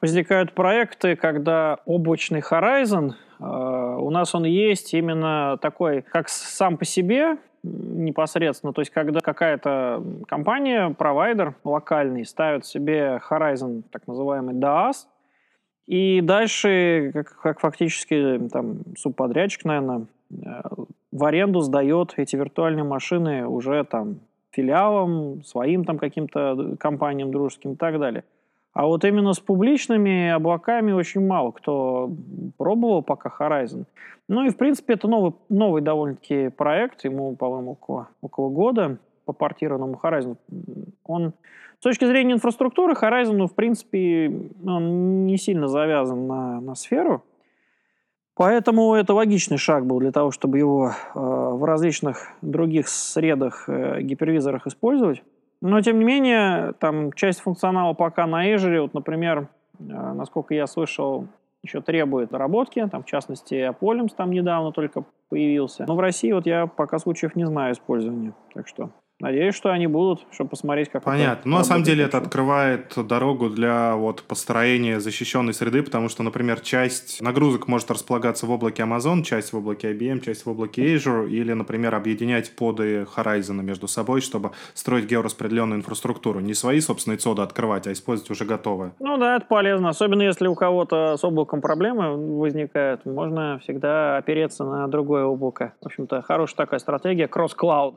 возникают 0.01 0.53
проекты, 0.53 1.17
когда 1.17 1.81
облачный 1.85 2.43
Horizon, 2.49 3.15
э, 3.41 3.45
у 3.45 4.11
нас 4.11 4.33
он 4.37 4.45
есть 4.45 4.95
именно 4.95 5.59
такой, 5.61 6.03
как 6.03 6.29
сам 6.29 6.77
по 6.77 6.85
себе, 6.85 7.39
непосредственно. 7.65 8.73
То 8.73 8.83
есть, 8.83 8.93
когда 8.93 9.19
какая-то 9.19 10.01
компания, 10.29 10.91
провайдер 10.91 11.57
локальный, 11.65 12.25
ставит 12.25 12.67
себе 12.67 13.21
Horizon, 13.29 13.83
так 13.91 14.07
называемый 14.07 14.55
DAS, 14.55 15.07
и 15.87 16.21
дальше, 16.23 17.11
как, 17.12 17.41
как 17.41 17.61
фактически 17.61 18.49
там 18.53 18.79
субподрядчик, 18.97 19.64
наверное, 19.64 20.07
э, 20.31 20.61
в 21.12 21.25
аренду 21.25 21.61
сдает 21.61 22.14
эти 22.17 22.37
виртуальные 22.37 22.85
машины 22.85 23.47
уже 23.47 23.85
там 23.85 24.21
филиалам, 24.50 25.45
своим 25.45 25.85
там 25.85 25.99
каким-то 25.99 26.76
компаниям 26.79 27.31
дружеским 27.31 27.73
и 27.73 27.76
так 27.76 27.99
далее. 27.99 28.25
А 28.73 28.87
вот 28.87 29.05
именно 29.05 29.33
с 29.33 29.41
публичными 29.41 30.31
облаками 30.31 30.91
очень 30.93 31.25
мало 31.25 31.53
кто 31.53 32.11
пробовал 32.57 33.03
пока 33.03 33.33
Horizon. 33.38 33.85
Ну 34.29 34.45
и, 34.45 34.50
в 34.50 34.57
принципе, 34.57 34.95
это 34.95 35.07
новый, 35.07 35.35
новый 35.49 35.81
довольно-таки 35.83 36.49
проект, 36.49 37.05
ему, 37.05 37.37
по-моему, 37.37 37.73
около, 37.73 38.09
около 38.21 38.49
года 38.49 38.99
по 39.26 39.33
портированному 39.33 40.00
Horizon. 40.03 40.37
Он, 41.05 41.35
точки 41.85 42.05
зрения 42.05 42.35
инфраструктуры, 42.35 42.95
Horizon, 42.95 43.35
ну, 43.35 43.47
в 43.47 43.55
принципе, 43.55 44.50
он 44.67 45.26
не 45.26 45.37
сильно 45.38 45.69
завязан 45.69 46.26
на, 46.26 46.61
на 46.61 46.75
сферу, 46.75 47.23
Поэтому 48.37 48.95
это 48.95 49.14
логичный 49.14 49.59
шаг 49.59 49.87
был 49.87 50.00
для 50.00 50.11
того, 50.11 50.33
чтобы 50.33 50.59
его 50.59 50.91
э, 50.91 50.93
в 51.14 51.62
различных 51.64 52.33
других 52.43 52.88
средах, 52.88 53.69
э, 53.69 54.00
гипервизорах 54.00 54.67
использовать. 54.67 55.23
Но, 55.61 55.81
тем 55.81 55.99
не 56.00 56.05
менее, 56.05 56.73
там 56.81 57.12
часть 57.12 57.41
функционала 57.41 57.93
пока 57.95 58.26
на 58.26 58.53
Azure, 58.53 58.81
вот, 58.83 58.95
например, 58.95 59.49
э, 59.79 59.83
насколько 59.85 60.53
я 60.53 60.67
слышал, 60.67 61.29
еще 61.62 61.81
требует 61.81 62.31
доработки, 62.31 62.87
там, 62.91 63.05
в 63.05 63.07
частности, 63.07 63.55
Apolims 63.55 64.11
там 64.17 64.33
недавно 64.33 64.73
только 64.73 65.05
появился. 65.29 65.85
Но 65.87 65.95
в 65.95 66.00
России 66.00 66.33
вот 66.33 66.45
я 66.45 66.67
пока 66.67 66.99
случаев 66.99 67.37
не 67.37 67.47
знаю 67.47 67.73
использования, 67.73 68.35
так 68.53 68.67
что 68.67 68.91
Надеюсь, 69.25 69.54
что 69.54 69.71
они 69.71 69.87
будут, 69.87 70.26
чтобы 70.33 70.50
посмотреть, 70.50 70.90
как 70.90 71.02
Понятно. 71.02 71.50
Ну, 71.50 71.57
на 71.57 71.64
самом 71.64 71.83
деле, 71.83 72.04
это 72.04 72.19
открывает 72.19 72.93
дорогу 72.95 73.49
для 73.49 73.97
вот 73.97 74.23
построения 74.25 75.00
защищенной 75.00 75.54
среды, 75.54 75.83
потому 75.83 76.11
что, 76.11 76.23
например, 76.23 76.61
часть 76.61 77.23
нагрузок 77.23 77.66
может 77.66 77.90
располагаться 77.90 78.45
в 78.45 78.50
облаке 78.50 78.83
Amazon, 78.83 79.23
часть 79.23 79.54
в 79.54 79.57
облаке 79.57 79.95
IBM, 79.95 80.21
часть 80.21 80.45
в 80.45 80.50
облаке 80.50 80.95
Azure, 80.95 81.26
или, 81.26 81.54
например, 81.54 81.95
объединять 81.95 82.54
поды 82.54 83.07
Horizon 83.16 83.62
между 83.62 83.88
собой, 83.88 84.21
чтобы 84.21 84.50
строить 84.75 85.07
геораспределенную 85.07 85.78
инфраструктуру. 85.78 86.40
Не 86.40 86.52
свои 86.52 86.81
собственные 86.81 87.16
цоды 87.16 87.40
открывать, 87.40 87.87
а 87.87 87.93
использовать 87.93 88.31
уже 88.31 88.45
готовое. 88.45 88.93
Ну 89.00 89.16
да, 89.16 89.37
это 89.37 89.47
полезно. 89.47 89.88
Особенно, 89.88 90.21
если 90.21 90.49
у 90.49 90.54
кого-то 90.54 91.16
с 91.16 91.25
облаком 91.25 91.62
проблемы 91.62 92.14
возникают, 92.38 93.07
можно 93.07 93.59
всегда 93.62 94.19
опереться 94.19 94.64
на 94.64 94.87
другое 94.87 95.25
облако. 95.25 95.73
В 95.81 95.87
общем-то, 95.87 96.21
хорошая 96.21 96.57
такая 96.57 96.78
стратегия, 96.78 97.26
кросс-клауд 97.26 97.95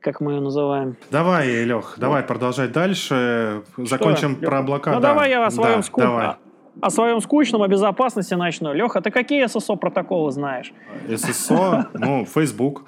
как 0.00 0.20
мы 0.20 0.32
ее 0.32 0.40
называем. 0.40 0.96
Давай, 1.10 1.64
Лех, 1.64 1.92
вот. 1.92 1.98
давай 1.98 2.22
продолжать 2.22 2.72
дальше. 2.72 3.62
Закончим 3.76 4.36
Что, 4.36 4.46
про 4.46 4.58
облака. 4.58 4.92
Ну, 4.92 5.00
да. 5.00 5.08
давай 5.08 5.30
я 5.30 5.46
о 5.46 5.50
своем, 5.50 5.76
да, 5.76 5.82
скуп... 5.82 6.02
давай. 6.02 6.36
о 6.80 6.90
своем 6.90 7.20
скучном, 7.20 7.62
о 7.62 7.68
безопасности 7.68 8.34
начну. 8.34 8.72
Леха, 8.72 9.00
ты 9.00 9.10
какие 9.10 9.44
SSO 9.44 9.76
протоколы 9.76 10.32
знаешь? 10.32 10.72
SSO? 11.08 11.86
Ну, 11.94 12.24
Facebook. 12.24 12.84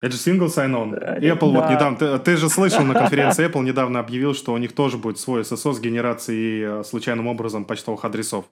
Это 0.00 0.16
же 0.16 0.18
single 0.18 0.48
sign-on. 0.48 1.20
Apple 1.20 1.52
да. 1.52 1.60
вот 1.60 1.70
недавно... 1.70 1.96
Ты, 1.96 2.18
ты 2.18 2.36
же 2.36 2.50
слышал 2.50 2.84
на 2.84 2.92
конференции 2.92 3.48
Apple 3.48 3.62
недавно 3.62 4.00
объявил, 4.00 4.34
что 4.34 4.52
у 4.52 4.58
них 4.58 4.74
тоже 4.74 4.98
будет 4.98 5.18
свой 5.18 5.40
SSO 5.42 5.72
с 5.72 5.80
генерацией 5.80 6.80
э, 6.80 6.84
случайным 6.84 7.26
образом 7.26 7.64
почтовых 7.64 8.04
адресов 8.04 8.44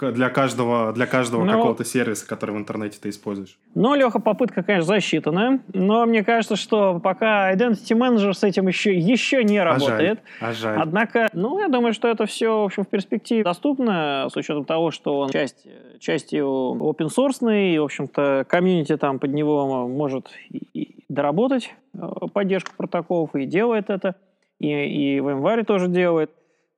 для 0.00 0.30
каждого, 0.30 0.92
для 0.92 1.06
каждого 1.06 1.44
ну, 1.44 1.52
какого-то 1.52 1.84
сервиса, 1.84 2.26
который 2.26 2.54
в 2.54 2.58
интернете 2.58 2.98
ты 3.00 3.08
используешь. 3.08 3.58
Ну, 3.74 3.94
Леха, 3.94 4.20
попытка, 4.20 4.62
конечно, 4.62 4.86
засчитанная, 4.86 5.60
но 5.72 6.06
мне 6.06 6.22
кажется, 6.22 6.56
что 6.56 7.00
пока 7.00 7.52
Identity 7.52 7.96
Manager 7.96 8.32
с 8.32 8.44
этим 8.44 8.68
еще, 8.68 8.96
еще 8.96 9.42
не 9.44 9.60
работает. 9.60 10.20
А 10.40 10.52
жаль, 10.52 10.52
а 10.52 10.52
жаль. 10.52 10.78
Однако, 10.80 11.28
ну, 11.32 11.58
я 11.60 11.68
думаю, 11.68 11.92
что 11.92 12.08
это 12.08 12.26
все, 12.26 12.62
в 12.62 12.64
общем, 12.64 12.84
в 12.84 12.88
перспективе 12.88 13.42
доступно, 13.42 14.28
с 14.32 14.36
учетом 14.36 14.64
того, 14.64 14.90
что 14.90 15.18
он 15.18 15.30
часть, 15.30 15.66
частью 15.98 16.46
open 16.46 17.08
source, 17.08 17.72
и, 17.74 17.78
в 17.78 17.84
общем-то, 17.84 18.46
комьюнити 18.48 18.96
там 18.96 19.18
под 19.18 19.32
него 19.32 19.88
может 19.88 20.30
и 20.50 21.04
доработать 21.08 21.74
э, 21.94 21.98
поддержку 22.32 22.72
протоколов, 22.76 23.34
и 23.34 23.46
делает 23.46 23.90
это, 23.90 24.14
и, 24.58 24.68
и 24.68 25.20
в 25.20 25.30
январе 25.30 25.64
тоже 25.64 25.88
делает. 25.88 26.30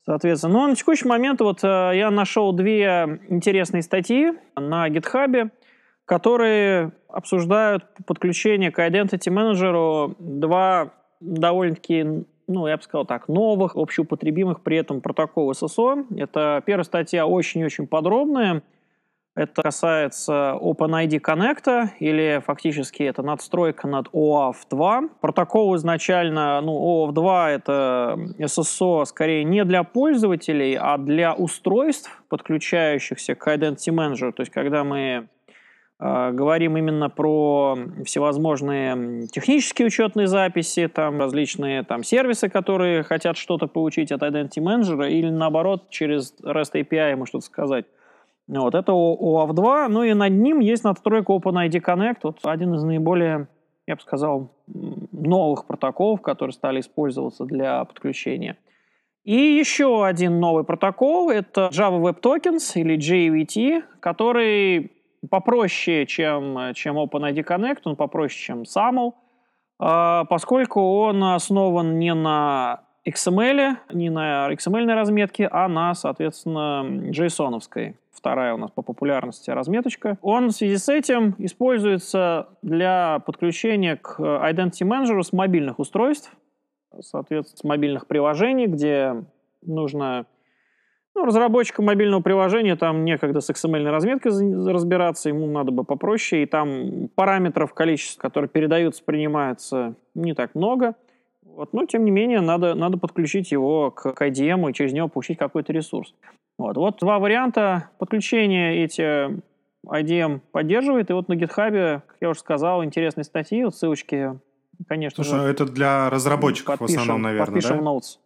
Соответственно, 0.04 0.54
но 0.54 0.66
на 0.68 0.74
текущий 0.74 1.06
момент 1.06 1.40
вот 1.40 1.62
э, 1.62 1.92
я 1.94 2.10
нашел 2.10 2.52
две 2.52 3.20
интересные 3.28 3.82
статьи 3.82 4.32
на 4.56 4.88
GitHub, 4.88 5.50
которые 6.06 6.92
обсуждают 7.08 7.84
подключение 8.06 8.70
к 8.70 8.78
Identity 8.78 9.28
Manager 9.28 10.16
два 10.18 10.92
довольно-таки, 11.20 12.24
ну, 12.46 12.66
я 12.66 12.76
бы 12.76 12.82
сказал 12.82 13.04
так, 13.04 13.28
новых, 13.28 13.76
общеупотребимых 13.76 14.62
при 14.62 14.78
этом 14.78 15.02
протокола 15.02 15.52
SSO. 15.52 16.06
Это 16.18 16.62
первая 16.64 16.84
статья 16.84 17.26
очень-очень 17.26 17.86
подробная, 17.86 18.62
это 19.36 19.62
касается 19.62 20.58
OpenID 20.60 21.20
Connect, 21.20 21.90
или 22.00 22.42
фактически 22.44 23.04
это 23.04 23.22
надстройка 23.22 23.86
над 23.86 24.08
OAuth 24.08 24.66
2. 24.70 25.02
Протокол 25.20 25.76
изначально, 25.76 26.60
ну, 26.60 26.72
OAuth 26.72 27.12
2 27.12 27.50
это 27.50 28.18
SSO 28.38 29.04
скорее 29.04 29.44
не 29.44 29.64
для 29.64 29.84
пользователей, 29.84 30.76
а 30.76 30.98
для 30.98 31.32
устройств, 31.32 32.10
подключающихся 32.28 33.36
к 33.36 33.46
Identity 33.46 33.94
Manager. 33.94 34.32
То 34.32 34.40
есть, 34.40 34.50
когда 34.50 34.82
мы 34.82 35.28
э, 36.00 36.30
говорим 36.32 36.76
именно 36.76 37.08
про 37.08 37.78
всевозможные 38.04 39.28
технические 39.28 39.86
учетные 39.86 40.26
записи, 40.26 40.88
там 40.88 41.20
различные 41.20 41.84
там 41.84 42.02
сервисы, 42.02 42.48
которые 42.48 43.04
хотят 43.04 43.36
что-то 43.36 43.68
получить 43.68 44.10
от 44.10 44.22
Identity 44.22 44.58
Manager, 44.58 45.08
или 45.08 45.30
наоборот 45.30 45.88
через 45.90 46.34
REST 46.42 46.72
API 46.74 47.12
ему 47.12 47.26
что-то 47.26 47.46
сказать 47.46 47.86
вот, 48.58 48.74
это 48.74 48.92
OAuth 48.92 49.52
2, 49.52 49.88
ну 49.88 50.02
и 50.02 50.12
над 50.12 50.32
ним 50.32 50.58
есть 50.58 50.82
надстройка 50.82 51.32
OpenID 51.32 51.80
Connect, 51.80 52.18
вот 52.24 52.38
один 52.42 52.74
из 52.74 52.82
наиболее, 52.82 53.46
я 53.86 53.94
бы 53.94 54.00
сказал, 54.00 54.50
новых 54.66 55.66
протоколов, 55.66 56.20
которые 56.20 56.52
стали 56.52 56.80
использоваться 56.80 57.44
для 57.44 57.84
подключения. 57.84 58.56
И 59.22 59.36
еще 59.36 60.04
один 60.04 60.40
новый 60.40 60.64
протокол– 60.64 61.30
это 61.30 61.70
Java 61.72 62.00
Web 62.00 62.20
Tokens 62.20 62.72
или 62.74 62.96
JWT, 62.98 63.84
который 64.00 64.92
попроще, 65.28 66.06
чем, 66.06 66.72
чем 66.74 66.98
OpenID 66.98 67.44
Connect, 67.44 67.80
он 67.84 67.96
попроще, 67.96 68.42
чем 68.42 68.62
SAML, 68.62 69.12
а, 69.78 70.24
поскольку 70.24 70.80
он 70.80 71.22
основан 71.22 71.98
не 71.98 72.14
на 72.14 72.80
XML, 73.06 73.76
не 73.92 74.10
на 74.10 74.50
XML 74.52 74.92
разметке, 74.94 75.48
а 75.50 75.68
на, 75.68 75.94
соответственно, 75.94 76.84
JSON. 77.10 77.60
Вторая 78.20 78.54
у 78.54 78.58
нас 78.58 78.70
по 78.70 78.82
популярности 78.82 79.50
разметочка. 79.50 80.18
Он 80.20 80.48
в 80.48 80.52
связи 80.52 80.76
с 80.76 80.88
этим 80.88 81.34
используется 81.38 82.48
для 82.62 83.20
подключения 83.20 83.96
к 83.96 84.20
Identity 84.20 84.82
Manager 84.82 85.22
с 85.22 85.32
мобильных 85.32 85.78
устройств, 85.78 86.30
соответственно, 87.00 87.58
с 87.58 87.64
мобильных 87.64 88.06
приложений, 88.06 88.66
где 88.66 89.24
нужно 89.62 90.26
ну, 91.14 91.24
разработчикам 91.24 91.86
мобильного 91.86 92.20
приложения 92.20 92.76
там 92.76 93.04
некогда 93.04 93.40
с 93.40 93.50
XML 93.50 93.88
разметкой 93.90 94.32
разбираться, 94.70 95.30
ему 95.30 95.46
надо 95.46 95.72
бы 95.72 95.84
попроще, 95.84 96.42
и 96.42 96.46
там 96.46 97.08
параметров, 97.14 97.72
количество, 97.74 98.20
которые 98.20 98.48
передаются, 98.48 99.02
принимается 99.02 99.94
не 100.14 100.34
так 100.34 100.54
много. 100.54 100.94
Вот, 101.56 101.72
но, 101.72 101.84
тем 101.86 102.04
не 102.04 102.10
менее, 102.10 102.40
надо, 102.40 102.74
надо 102.74 102.96
подключить 102.96 103.52
его 103.52 103.90
к, 103.90 104.12
к 104.12 104.22
IDM 104.22 104.70
и 104.70 104.74
через 104.74 104.92
него 104.92 105.08
получить 105.08 105.38
какой-то 105.38 105.72
ресурс. 105.72 106.14
Вот, 106.58 106.76
вот 106.76 106.98
два 107.00 107.18
варианта 107.18 107.90
подключения 107.98 108.84
эти 108.84 109.40
IDM 109.86 110.40
поддерживает. 110.52 111.10
И 111.10 111.12
вот 111.12 111.28
на 111.28 111.34
GitHub, 111.34 112.02
как 112.06 112.16
я 112.20 112.30
уже 112.30 112.40
сказал, 112.40 112.84
интересные 112.84 113.24
статьи, 113.24 113.64
вот 113.64 113.74
ссылочки, 113.74 114.38
конечно 114.88 115.24
Слушай, 115.24 115.40
же. 115.40 115.50
это 115.50 115.66
для 115.66 116.10
разработчиков 116.10 116.78
подпишем, 116.78 116.98
в 116.98 117.02
основном, 117.02 117.22
наверное, 117.22 117.46
подпишем 117.46 117.78
да? 117.78 117.90
Notes. 117.90 118.18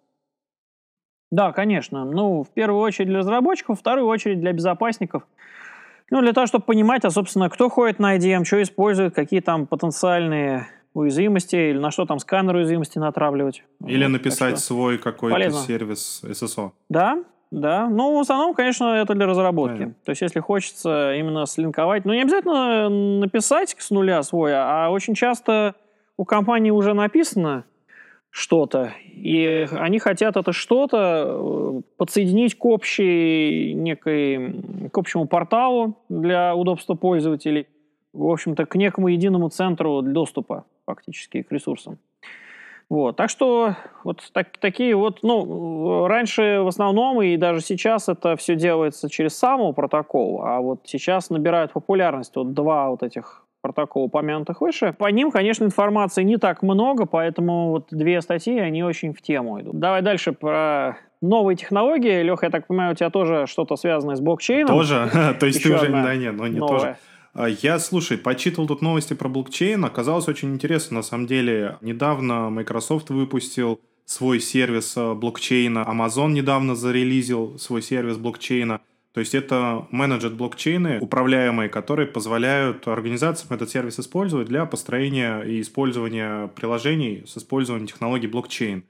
Да, 1.31 1.53
конечно. 1.53 2.05
Ну, 2.05 2.45
в 2.45 2.51
первую 2.51 2.81
очередь 2.81 3.09
для 3.09 3.19
разработчиков, 3.19 3.77
в 3.77 3.81
вторую 3.81 4.07
очередь 4.07 4.41
для 4.41 4.53
безопасников. 4.53 5.27
Ну, 6.11 6.21
для 6.21 6.33
того, 6.33 6.47
чтобы 6.47 6.65
понимать, 6.65 7.05
а, 7.05 7.11
собственно, 7.11 7.49
кто 7.51 7.69
ходит 7.69 7.99
на 7.99 8.17
IDM, 8.17 8.45
что 8.45 8.63
использует, 8.63 9.15
какие 9.15 9.41
там 9.41 9.67
потенциальные 9.67 10.69
уязвимости, 10.95 11.57
или 11.57 11.79
на 11.79 11.91
что 11.91 12.07
там 12.07 12.19
сканер 12.19 12.55
уязвимости 12.57 12.99
натравливать. 12.99 13.65
Или 13.87 14.05
вот, 14.05 14.13
написать 14.13 14.59
свой 14.59 14.99
какой-то 14.99 15.51
сервис 15.51 16.23
SSO. 16.25 16.71
Да, 16.89 17.23
да, 17.51 17.89
ну, 17.89 18.17
в 18.17 18.21
основном, 18.21 18.55
конечно, 18.55 18.97
это 18.97 19.15
для 19.15 19.27
разработки. 19.27 19.77
Понятно. 19.77 19.95
То 20.05 20.11
есть, 20.11 20.23
если 20.23 20.41
хочется 20.41 21.15
именно 21.15 21.47
слинковать, 21.47 22.05
ну, 22.05 22.13
не 22.13 22.23
обязательно 22.23 22.89
написать 22.89 23.77
с 23.79 23.91
нуля 23.91 24.23
свой, 24.23 24.53
а 24.55 24.89
очень 24.91 25.15
часто 25.15 25.75
у 26.17 26.25
компании 26.25 26.71
уже 26.71 26.95
написано 26.95 27.65
что-то, 28.31 28.93
и 29.13 29.69
они 29.71 30.01
хотят 30.01 30.37
это 30.37 30.53
что-то 30.53 31.25
э, 31.25 31.83
подсоединить 31.97 32.59
к 32.59 32.65
общей 32.65 33.75
некой, 33.75 34.91
к 34.91 34.99
общему 34.99 35.29
порталу 35.29 35.97
для 36.09 36.57
удобства 36.57 36.95
пользователей. 36.95 37.69
В 38.15 38.31
общем-то, 38.31 38.65
к 38.65 38.77
некому 38.77 39.09
единому 39.09 39.49
центру 39.49 40.01
доступа 40.03 40.65
фактически 40.87 41.43
к 41.43 41.53
ресурсам. 41.53 41.99
Вот. 42.91 43.17
Так 43.17 43.31
что 43.31 43.77
вот 44.05 44.23
так, 44.33 44.59
такие 44.59 44.95
вот, 44.95 45.21
ну, 45.23 46.07
раньше 46.07 46.61
в 46.63 46.69
основном 46.69 47.23
и 47.23 47.37
даже 47.37 47.61
сейчас 47.61 48.09
это 48.09 48.37
все 48.37 48.57
делается 48.57 49.09
через 49.09 49.37
самого 49.37 49.73
протокола, 49.73 50.57
а 50.57 50.61
вот 50.61 50.81
сейчас 50.85 51.31
набирают 51.31 51.73
популярность 51.73 52.37
вот 52.37 52.53
два 52.53 52.91
вот 52.91 53.03
этих 53.03 53.45
протокола, 53.63 54.05
упомянутых 54.05 54.61
выше. 54.61 54.93
По 54.93 55.07
ним, 55.07 55.31
конечно, 55.31 55.65
информации 55.65 56.23
не 56.23 56.37
так 56.37 56.63
много, 56.63 57.07
поэтому 57.07 57.71
вот 57.71 57.87
две 57.91 58.21
статьи, 58.21 58.59
они 58.59 58.85
очень 58.85 59.15
в 59.15 59.23
тему 59.23 59.59
идут. 59.61 59.79
Давай 59.79 60.03
дальше 60.03 60.33
про 60.33 60.99
новые 61.23 61.57
технологии. 61.57 62.23
Леха, 62.23 62.47
я 62.47 62.51
так 62.51 62.67
понимаю, 62.67 62.93
у 62.93 62.95
тебя 62.95 63.09
тоже 63.09 63.47
что-то 63.47 63.77
связанное 63.77 64.17
с 64.17 64.21
блокчейном? 64.21 64.69
Тоже? 64.69 65.09
То 65.41 65.47
есть 65.47 65.63
ты 65.63 65.75
уже... 65.75 65.89
Да 65.89 66.15
нет, 66.15 66.35
но 66.35 66.47
не 66.47 66.59
тоже. 66.61 66.99
А, 67.35 67.49
я, 67.49 67.81
слушай, 67.81 68.17
почитал 68.17 68.67
тут 68.67 68.81
новости 68.81 69.15
про 69.15 69.29
блокчейн. 69.29 69.85
Оказалось 69.85 70.29
очень 70.29 70.55
интересно, 70.55 70.99
на 70.99 71.03
самом 71.03 71.27
деле. 71.27 71.79
Недавно 71.81 72.49
Microsoft 72.49 73.11
выпустил 73.11 73.81
свой 74.05 74.39
сервис 74.41 74.95
а, 74.97 75.15
блокчейна. 75.15 75.85
Amazon 75.87 76.31
недавно 76.31 76.77
зарелизил 76.77 77.59
свой 77.59 77.83
сервис 77.83 78.19
блокчейна. 78.19 78.81
То 79.13 79.21
есть 79.21 79.35
это 79.35 79.87
менеджер 79.91 80.31
блокчейны, 80.31 80.99
управляемые, 81.01 81.69
которые 81.69 82.07
позволяют 82.07 82.89
организациям 82.89 83.55
этот 83.55 83.71
сервис 83.71 84.01
использовать 84.01 84.49
для 84.49 84.65
построения 84.67 85.41
и 85.43 85.61
использования 85.61 86.49
приложений 86.49 87.25
с 87.27 87.37
использованием 87.37 87.87
технологий 87.87 88.27
блокчейн. 88.27 88.85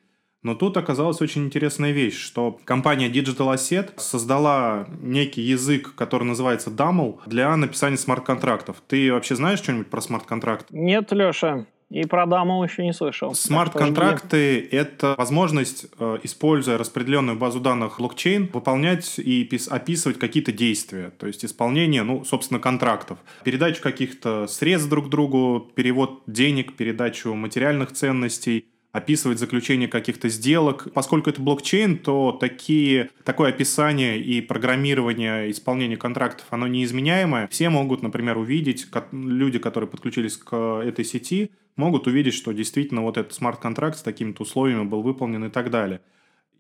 Но 0.45 0.55
тут 0.55 0.77
оказалась 0.77 1.21
очень 1.23 1.47
интересная 1.47 1.91
вещь, 1.91 2.21
что 2.21 2.61
компания 2.65 3.09
Digital 3.09 3.55
Asset 3.55 3.93
создала 3.97 4.87
некий 5.01 5.41
язык, 5.41 5.95
который 5.95 6.25
называется 6.25 6.71
DAML, 6.71 7.21
для 7.27 7.57
написания 7.57 7.97
смарт-контрактов. 7.97 8.83
Ты 8.87 9.11
вообще 9.11 9.37
знаешь 9.37 9.59
что-нибудь 9.61 9.89
про 9.89 10.03
смарт-контракт? 10.03 10.67
Нет, 10.71 11.11
Леша. 11.13 11.67
И 11.89 12.05
про 12.07 12.25
DAML 12.25 12.69
еще 12.69 12.83
не 12.83 12.93
слышал. 12.93 13.35
Смарт-контракты— 13.35 14.61
это 14.71 15.15
возможность, 15.17 15.87
э, 15.99 16.19
используя 16.23 16.77
распределенную 16.77 17.39
базу 17.39 17.61
данных 17.61 17.99
блокчейн, 17.99 18.51
выполнять 18.53 19.19
и 19.19 19.49
описывать 19.71 20.19
какие-то 20.19 20.53
действия. 20.53 21.11
То 21.19 21.27
есть 21.27 21.45
исполнение, 21.45 22.03
ну, 22.03 22.25
собственно, 22.25 22.61
контрактов. 22.61 23.19
Передачу 23.45 23.81
каких-то 23.81 24.47
средств 24.47 24.91
друг 24.91 25.09
другу, 25.09 25.71
перевод 25.75 26.23
денег, 26.27 26.77
передачу 26.77 27.33
материальных 27.33 27.93
ценностей— 27.93 28.67
описывать 28.95 29.41
заключение 29.41 29.89
каких-то 29.89 30.29
сделок. 30.29 30.87
Поскольку 30.95 31.29
это 31.29 31.43
блокчейн, 31.43 31.99
то 31.99 32.31
такие, 32.31 33.11
такое 33.25 33.49
описание 33.49 34.21
и 34.21 34.41
программирование 34.41 35.51
исполнения 35.51 35.97
контрактов, 35.97 36.47
оно 36.51 36.69
неизменяемое. 36.69 37.49
Все 37.49 37.71
могут, 37.71 38.03
например, 38.03 38.39
увидеть, 38.39 38.87
люди, 39.11 39.59
которые 39.59 39.91
подключились 39.91 40.37
к 40.37 40.81
этой 40.85 41.05
сети, 41.05 41.51
могут 41.75 42.07
увидеть, 42.07 42.35
что 42.35 42.53
действительно 42.53 43.03
вот 43.03 43.19
этот 43.19 43.35
смарт-контракт 43.35 43.99
с 43.99 44.03
такими-то 44.03 44.45
условиями 44.45 44.85
был 44.85 45.03
выполнен 45.03 45.45
и 45.45 45.51
так 45.51 45.71
далее. 45.71 46.01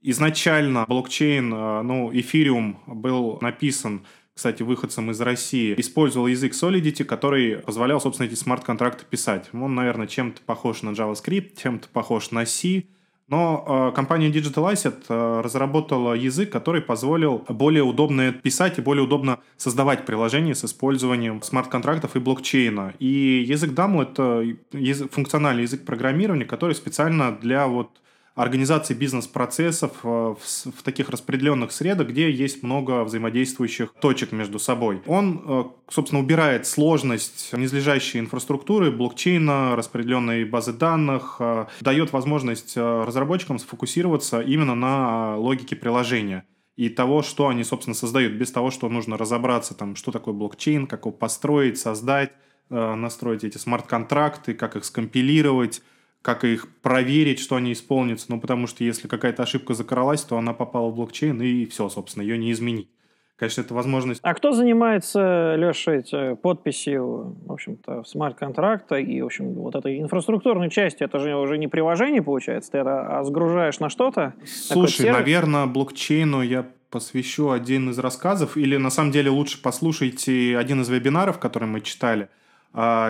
Изначально 0.02 0.86
блокчейн, 0.88 1.54
э, 1.54 1.82
ну, 1.82 2.10
эфириум 2.12 2.80
был 2.88 3.38
написан 3.42 4.04
кстати, 4.34 4.62
выходцем 4.62 5.10
из 5.10 5.20
России, 5.20 5.74
использовал 5.78 6.26
язык 6.26 6.52
Solidity, 6.52 7.04
который 7.04 7.58
позволял, 7.58 8.00
собственно, 8.00 8.26
эти 8.26 8.34
смарт-контракты 8.34 9.04
писать. 9.08 9.48
Он, 9.52 9.74
наверное, 9.74 10.08
чем-то 10.08 10.42
похож 10.42 10.82
на 10.82 10.90
JavaScript, 10.90 11.52
чем-то 11.62 11.88
похож 11.88 12.32
на 12.32 12.44
C, 12.44 12.84
но 13.28 13.90
э, 13.90 13.96
компания 13.96 14.30
Digital 14.30 14.72
Asset 14.72 15.04
э, 15.08 15.40
разработала 15.40 16.12
язык, 16.12 16.50
который 16.50 16.82
позволил 16.82 17.44
более 17.48 17.82
удобно 17.82 18.32
писать 18.32 18.78
и 18.78 18.82
более 18.82 19.04
удобно 19.04 19.38
создавать 19.56 20.04
приложения 20.04 20.54
с 20.54 20.64
использованием 20.64 21.40
смарт-контрактов 21.40 22.16
и 22.16 22.18
блокчейна. 22.18 22.92
И 22.98 23.44
язык 23.48 23.70
DAML— 23.70 24.02
это 24.12 24.44
язык, 24.72 25.10
функциональный 25.10 25.62
язык 25.62 25.86
программирования, 25.86 26.44
который 26.44 26.74
специально 26.74 27.32
для 27.32 27.66
вот 27.66 28.02
организации 28.34 28.94
бизнес-процессов 28.94 29.92
э, 30.02 30.06
в, 30.06 30.82
таких 30.82 31.08
распределенных 31.08 31.70
средах, 31.72 32.08
где 32.08 32.30
есть 32.30 32.62
много 32.62 33.04
взаимодействующих 33.04 33.94
точек 34.00 34.32
между 34.32 34.58
собой. 34.58 35.02
Он, 35.06 35.42
э, 35.44 35.64
собственно, 35.88 36.20
убирает 36.20 36.66
сложность 36.66 37.52
низлежащей 37.52 38.18
инфраструктуры, 38.18 38.90
блокчейна, 38.90 39.76
распределенной 39.76 40.44
базы 40.44 40.72
данных, 40.72 41.36
э, 41.38 41.66
дает 41.80 42.12
возможность 42.12 42.76
разработчикам 42.76 43.58
сфокусироваться 43.58 44.40
именно 44.40 44.74
на 44.74 45.36
логике 45.36 45.76
приложения 45.76 46.44
и 46.76 46.88
того, 46.88 47.22
что 47.22 47.48
они, 47.48 47.62
собственно, 47.62 47.94
создают, 47.94 48.32
без 48.32 48.50
того, 48.50 48.72
что 48.72 48.88
нужно 48.88 49.16
разобраться, 49.16 49.74
там, 49.74 49.94
что 49.94 50.10
такое 50.10 50.34
блокчейн, 50.34 50.88
как 50.88 51.02
его 51.02 51.12
построить, 51.12 51.78
создать, 51.78 52.32
настроить 52.68 53.44
эти 53.44 53.58
смарт-контракты, 53.58 54.54
как 54.54 54.74
их 54.74 54.84
скомпилировать, 54.84 55.82
как 56.24 56.42
их 56.42 56.68
проверить, 56.80 57.38
что 57.38 57.56
они 57.56 57.74
исполнятся. 57.74 58.26
Ну, 58.30 58.40
потому 58.40 58.66
что 58.66 58.82
если 58.82 59.08
какая-то 59.08 59.42
ошибка 59.42 59.74
закралась, 59.74 60.22
то 60.22 60.38
она 60.38 60.54
попала 60.54 60.88
в 60.88 60.94
блокчейн, 60.94 61.40
и 61.42 61.66
все, 61.66 61.90
собственно, 61.90 62.22
ее 62.22 62.38
не 62.38 62.50
изменить. 62.50 62.88
Конечно, 63.36 63.60
это 63.60 63.74
возможность... 63.74 64.20
А 64.22 64.32
кто 64.32 64.52
занимается, 64.52 65.54
Леша, 65.56 65.92
эти 65.92 66.34
подписью, 66.36 67.36
в 67.44 67.52
общем-то, 67.52 68.04
смарт-контракта 68.04 68.94
и, 68.96 69.20
в 69.20 69.26
общем, 69.26 69.52
вот 69.52 69.74
этой 69.74 70.00
инфраструктурной 70.00 70.70
части? 70.70 71.02
Это 71.02 71.18
же 71.18 71.36
уже 71.36 71.58
не 71.58 71.68
приложение, 71.68 72.22
получается? 72.22 72.72
Ты 72.72 72.78
это 72.78 73.18
а 73.18 73.22
сгружаешь 73.24 73.78
на 73.80 73.90
что-то? 73.90 74.32
Слушай, 74.46 75.10
на 75.10 75.18
наверное, 75.18 75.66
блокчейну 75.66 76.40
я 76.40 76.66
посвящу 76.88 77.50
один 77.50 77.90
из 77.90 77.98
рассказов, 77.98 78.56
или 78.56 78.78
на 78.78 78.88
самом 78.88 79.10
деле 79.10 79.28
лучше 79.28 79.60
послушайте 79.60 80.56
один 80.56 80.80
из 80.80 80.88
вебинаров, 80.88 81.38
который 81.38 81.68
мы 81.68 81.82
читали– 81.82 82.30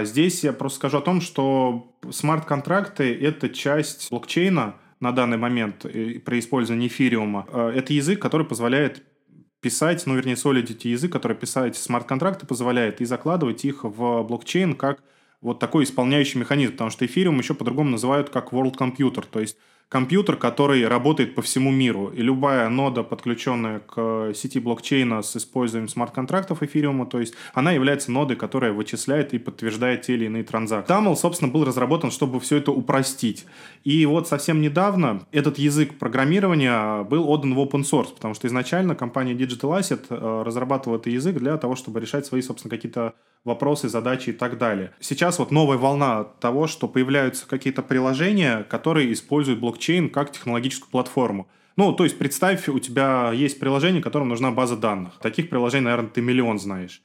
здесь 0.02 0.44
я 0.44 0.52
просто 0.52 0.76
скажу 0.76 0.98
о 0.98 1.02
том, 1.02 1.20
что 1.20 1.96
смарт-контракты— 2.10 3.14
это 3.20 3.48
часть 3.48 4.10
блокчейна 4.10 4.74
на 5.00 5.12
данный 5.12 5.36
момент 5.36 5.82
при 5.82 6.38
использовании 6.38 6.88
эфириума. 6.88 7.46
А, 7.52 7.70
это 7.70 7.92
язык, 7.92 8.20
который 8.20 8.46
позволяет 8.46 9.02
писать, 9.60 10.04
ну, 10.06 10.14
вернее, 10.14 10.34
Solidity 10.34 10.88
язык, 10.88 11.12
который 11.12 11.36
писать 11.36 11.76
смарт-контракты 11.76 12.46
позволяет 12.46 13.00
и 13.00 13.04
закладывать 13.04 13.64
их 13.64 13.84
в 13.84 14.22
блокчейн 14.22 14.74
как 14.74 15.02
вот 15.40 15.58
такой 15.58 15.84
исполняющий 15.84 16.38
механизм, 16.38 16.72
потому 16.72 16.90
что 16.90 17.04
эфириум 17.06 17.38
еще 17.38 17.54
по-другому 17.54 17.90
называют 17.90 18.30
как 18.30 18.52
world 18.52 18.76
computer, 18.76 19.24
то 19.30 19.40
есть 19.40 19.56
компьютер, 19.88 20.36
который 20.36 20.86
работает 20.86 21.34
по 21.34 21.42
всему 21.42 21.70
миру. 21.70 22.08
И 22.08 22.20
любая 22.20 22.68
нода, 22.68 23.02
подключенная 23.02 23.80
к 23.80 24.32
сети 24.34 24.58
блокчейна 24.58 25.22
с 25.22 25.36
использованием 25.36 25.88
смарт-контрактов 25.88 26.62
эфириума, 26.62 27.06
то 27.06 27.20
есть 27.20 27.34
она 27.52 27.72
является 27.72 28.10
нодой, 28.10 28.36
которая 28.36 28.72
вычисляет 28.72 29.34
и 29.34 29.38
подтверждает 29.38 30.02
те 30.02 30.14
или 30.14 30.26
иные 30.26 30.44
транзакции. 30.44 30.92
Daml, 30.92 31.14
собственно, 31.16 31.50
был 31.50 31.64
разработан, 31.64 32.10
чтобы 32.10 32.40
все 32.40 32.56
это 32.56 32.72
упростить. 32.72 33.46
И 33.84 34.06
вот 34.06 34.26
совсем 34.26 34.62
недавно 34.62 35.26
этот 35.30 35.58
язык 35.58 35.98
программирования 35.98 37.04
был 37.04 37.28
отдан 37.28 37.54
в 37.54 37.58
open 37.58 37.82
source, 37.82 38.14
потому 38.14 38.32
что 38.32 38.48
изначально 38.48 38.94
компания 38.94 39.34
Digital 39.34 39.78
Asset 39.78 40.06
э, 40.08 40.42
разрабатывала 40.42 40.96
этот 40.96 41.12
язык 41.12 41.36
для 41.36 41.58
того, 41.58 41.76
чтобы 41.76 42.00
решать 42.00 42.24
свои, 42.24 42.40
собственно, 42.40 42.70
какие-то 42.70 43.12
вопросы, 43.44 43.90
задачи 43.90 44.30
и 44.30 44.32
так 44.32 44.56
далее. 44.56 44.92
Сейчас 45.00 45.38
вот 45.38 45.50
новая 45.50 45.76
волна 45.76 46.24
того, 46.24 46.66
что 46.66 46.88
появляются 46.88 47.46
какие-то 47.46 47.82
приложения, 47.82 48.64
которые 48.64 49.12
используют 49.12 49.60
блокчейн 49.60 50.08
как 50.08 50.32
технологическую 50.32 50.90
платформу. 50.90 51.46
Ну, 51.76 51.92
то 51.92 52.04
есть 52.04 52.16
представь, 52.16 52.68
у 52.70 52.78
тебя 52.78 53.32
есть 53.34 53.60
приложение, 53.60 54.02
которому 54.02 54.30
нужна 54.30 54.50
база 54.50 54.76
данных. 54.76 55.18
Таких 55.20 55.50
приложений, 55.50 55.84
наверное, 55.84 56.08
ты 56.08 56.22
миллион 56.22 56.58
знаешь. 56.58 57.02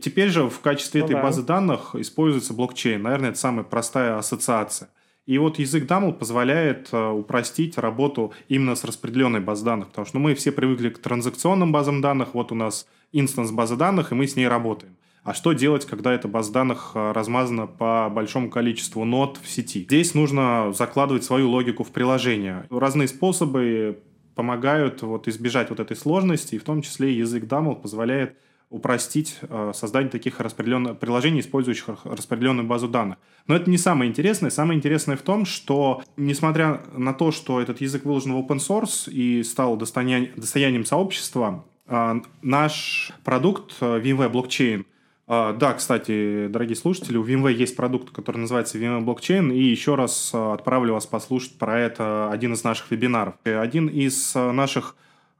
Теперь 0.00 0.28
же 0.28 0.48
в 0.48 0.60
качестве 0.60 1.00
ну, 1.00 1.06
этой 1.06 1.14
да. 1.14 1.22
базы 1.22 1.42
данных 1.42 1.96
используется 1.96 2.54
блокчейн. 2.54 3.02
Наверное, 3.02 3.30
это 3.30 3.38
самая 3.38 3.64
простая 3.64 4.18
ассоциация. 4.18 4.90
И 5.28 5.36
вот 5.36 5.58
язык 5.58 5.84
DAML 5.84 6.14
позволяет 6.14 6.88
э, 6.90 7.10
упростить 7.10 7.76
работу 7.76 8.32
именно 8.48 8.74
с 8.74 8.82
распределенной 8.82 9.40
базой 9.40 9.66
данных, 9.66 9.88
потому 9.88 10.06
что 10.06 10.18
мы 10.18 10.34
все 10.34 10.52
привыкли 10.52 10.88
к 10.88 11.00
транзакционным 11.00 11.70
базам 11.70 12.00
данных, 12.00 12.32
вот 12.32 12.50
у 12.50 12.54
нас 12.54 12.88
инстанс 13.12 13.50
базы 13.50 13.76
данных, 13.76 14.10
и 14.10 14.14
мы 14.14 14.26
с 14.26 14.36
ней 14.36 14.48
работаем. 14.48 14.96
А 15.24 15.34
что 15.34 15.52
делать, 15.52 15.84
когда 15.84 16.14
эта 16.14 16.28
база 16.28 16.54
данных 16.54 16.92
э, 16.94 17.12
размазана 17.12 17.66
по 17.66 18.08
большому 18.08 18.48
количеству 18.48 19.04
нот 19.04 19.38
в 19.42 19.50
сети? 19.50 19.82
Здесь 19.82 20.14
нужно 20.14 20.72
закладывать 20.72 21.24
свою 21.24 21.50
логику 21.50 21.84
в 21.84 21.90
приложение. 21.90 22.64
Разные 22.70 23.06
способы 23.06 23.98
помогают 24.34 25.02
вот 25.02 25.28
избежать 25.28 25.68
вот 25.68 25.78
этой 25.78 25.94
сложности, 25.94 26.54
и 26.54 26.58
в 26.58 26.64
том 26.64 26.80
числе 26.80 27.14
язык 27.14 27.44
DAML 27.44 27.82
позволяет 27.82 28.38
упростить 28.70 29.38
э, 29.42 29.72
создание 29.74 30.10
таких 30.10 30.40
распределенных 30.40 30.98
приложений, 30.98 31.40
использующих 31.40 32.04
распределенную 32.04 32.66
базу 32.66 32.88
данных. 32.88 33.16
Но 33.46 33.56
это 33.56 33.70
не 33.70 33.78
самое 33.78 34.10
интересное. 34.10 34.50
Самое 34.50 34.76
интересное 34.76 35.16
в 35.16 35.22
том, 35.22 35.46
что 35.46 36.02
несмотря 36.16 36.82
на 36.92 37.14
то, 37.14 37.32
что 37.32 37.60
этот 37.60 37.80
язык 37.80 38.04
выложен 38.04 38.34
в 38.34 38.38
open 38.38 38.58
source 38.58 39.10
и 39.10 39.42
стал 39.42 39.76
достоянием, 39.76 40.84
сообщества, 40.84 41.64
э, 41.86 42.20
наш 42.42 43.12
продукт 43.24 43.74
э, 43.80 44.00
VMware 44.00 44.84
а, 45.30 45.52
да, 45.52 45.74
кстати, 45.74 46.46
дорогие 46.48 46.74
слушатели, 46.74 47.18
у 47.18 47.22
VMware 47.22 47.52
есть 47.52 47.76
продукт, 47.76 48.10
который 48.10 48.38
называется 48.38 48.78
VMware 48.78 49.04
Blockchain, 49.04 49.54
и 49.54 49.62
еще 49.62 49.94
раз 49.94 50.30
отправлю 50.32 50.94
вас 50.94 51.06
послушать 51.06 51.58
про 51.58 51.78
это 51.78 52.30
один 52.30 52.54
из 52.54 52.64
наших 52.64 52.90
вебинаров. 52.90 53.34
Один 53.44 53.88
из 53.88 54.34
наших 54.34 54.96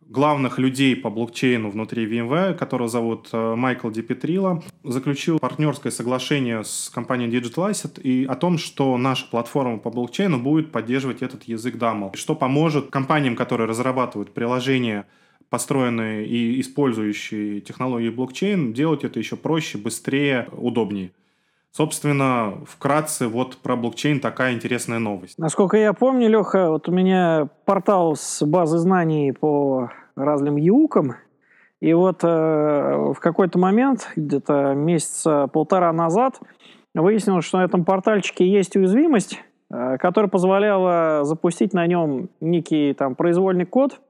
главных 0.09 0.59
людей 0.59 0.97
по 0.97 1.11
блокчейну 1.11 1.71
внутри 1.71 2.07
VMware, 2.07 2.55
которого 2.55 2.89
зовут 2.89 3.29
э, 3.33 3.55
Майкл 3.55 3.91
Дипетрила, 3.91 4.63
заключил 4.83 5.39
партнерское 5.39 5.93
соглашение 5.93 6.65
с 6.65 6.91
компанией 6.93 7.31
Digital 7.31 7.71
Asset 7.71 8.01
и 8.01 8.25
о 8.25 8.35
том, 8.35 8.59
что 8.59 8.97
наша 8.97 9.27
платформа 9.31 9.79
по 9.79 9.91
блокчейну 9.91 10.39
будет 10.39 10.73
поддерживать 10.73 11.23
этот 11.23 11.45
язык 11.45 11.77
DAML, 11.77 12.17
что 12.17 12.35
поможет 12.35 12.91
компаниям, 12.91 13.37
которые 13.37 13.69
разрабатывают 13.69 14.33
приложения, 14.33 15.07
построенные 15.51 16.27
и 16.27 16.61
использующие 16.61 17.61
технологии 17.61 18.11
блокчейн, 18.11 18.73
делать 18.73 19.05
это 19.05 19.19
еще 19.19 19.37
проще, 19.37 19.79
быстрее, 19.79 20.49
удобнее. 20.53 21.13
Собственно, 21.71 22.55
вкратце 22.67 23.29
вот 23.29 23.59
про 23.59 23.77
блокчейн 23.77 24.21
такая 24.21 24.55
интересная 24.55 24.99
новость. 24.99 25.39
Насколько 25.39 25.77
я 25.77 25.93
помню, 25.93 26.29
Леха, 26.29 26.71
вот 26.71 26.89
у 26.89 26.93
меня 26.93 27.49
портал 27.65 28.17
с 28.17 28.45
базы 28.45 28.79
знаний 28.79 29.33
по 29.33 29.91
разным 30.17 30.57
яукам, 30.57 31.17
и 31.81 31.93
вот 31.93 32.25
э, 32.25 32.27
в 32.27 33.21
какой-то 33.21 33.59
момент, 33.59 34.11
где-то 34.17 34.75
месяца 34.75 35.47
полтора 35.47 35.93
назад, 35.93 36.41
выяснилось, 36.95 37.45
что 37.45 37.59
на 37.59 37.65
этом 37.65 37.85
портальчике 37.85 38.49
есть 38.49 38.75
уязвимость, 38.75 39.41
э, 39.71 39.97
которая 39.99 40.29
позволяла 40.29 41.25
запустить 41.25 41.73
на 41.75 41.87
нем 41.87 42.31
некий 42.41 42.95
там 42.95 43.15
произвольный 43.15 43.67
код, 43.67 44.01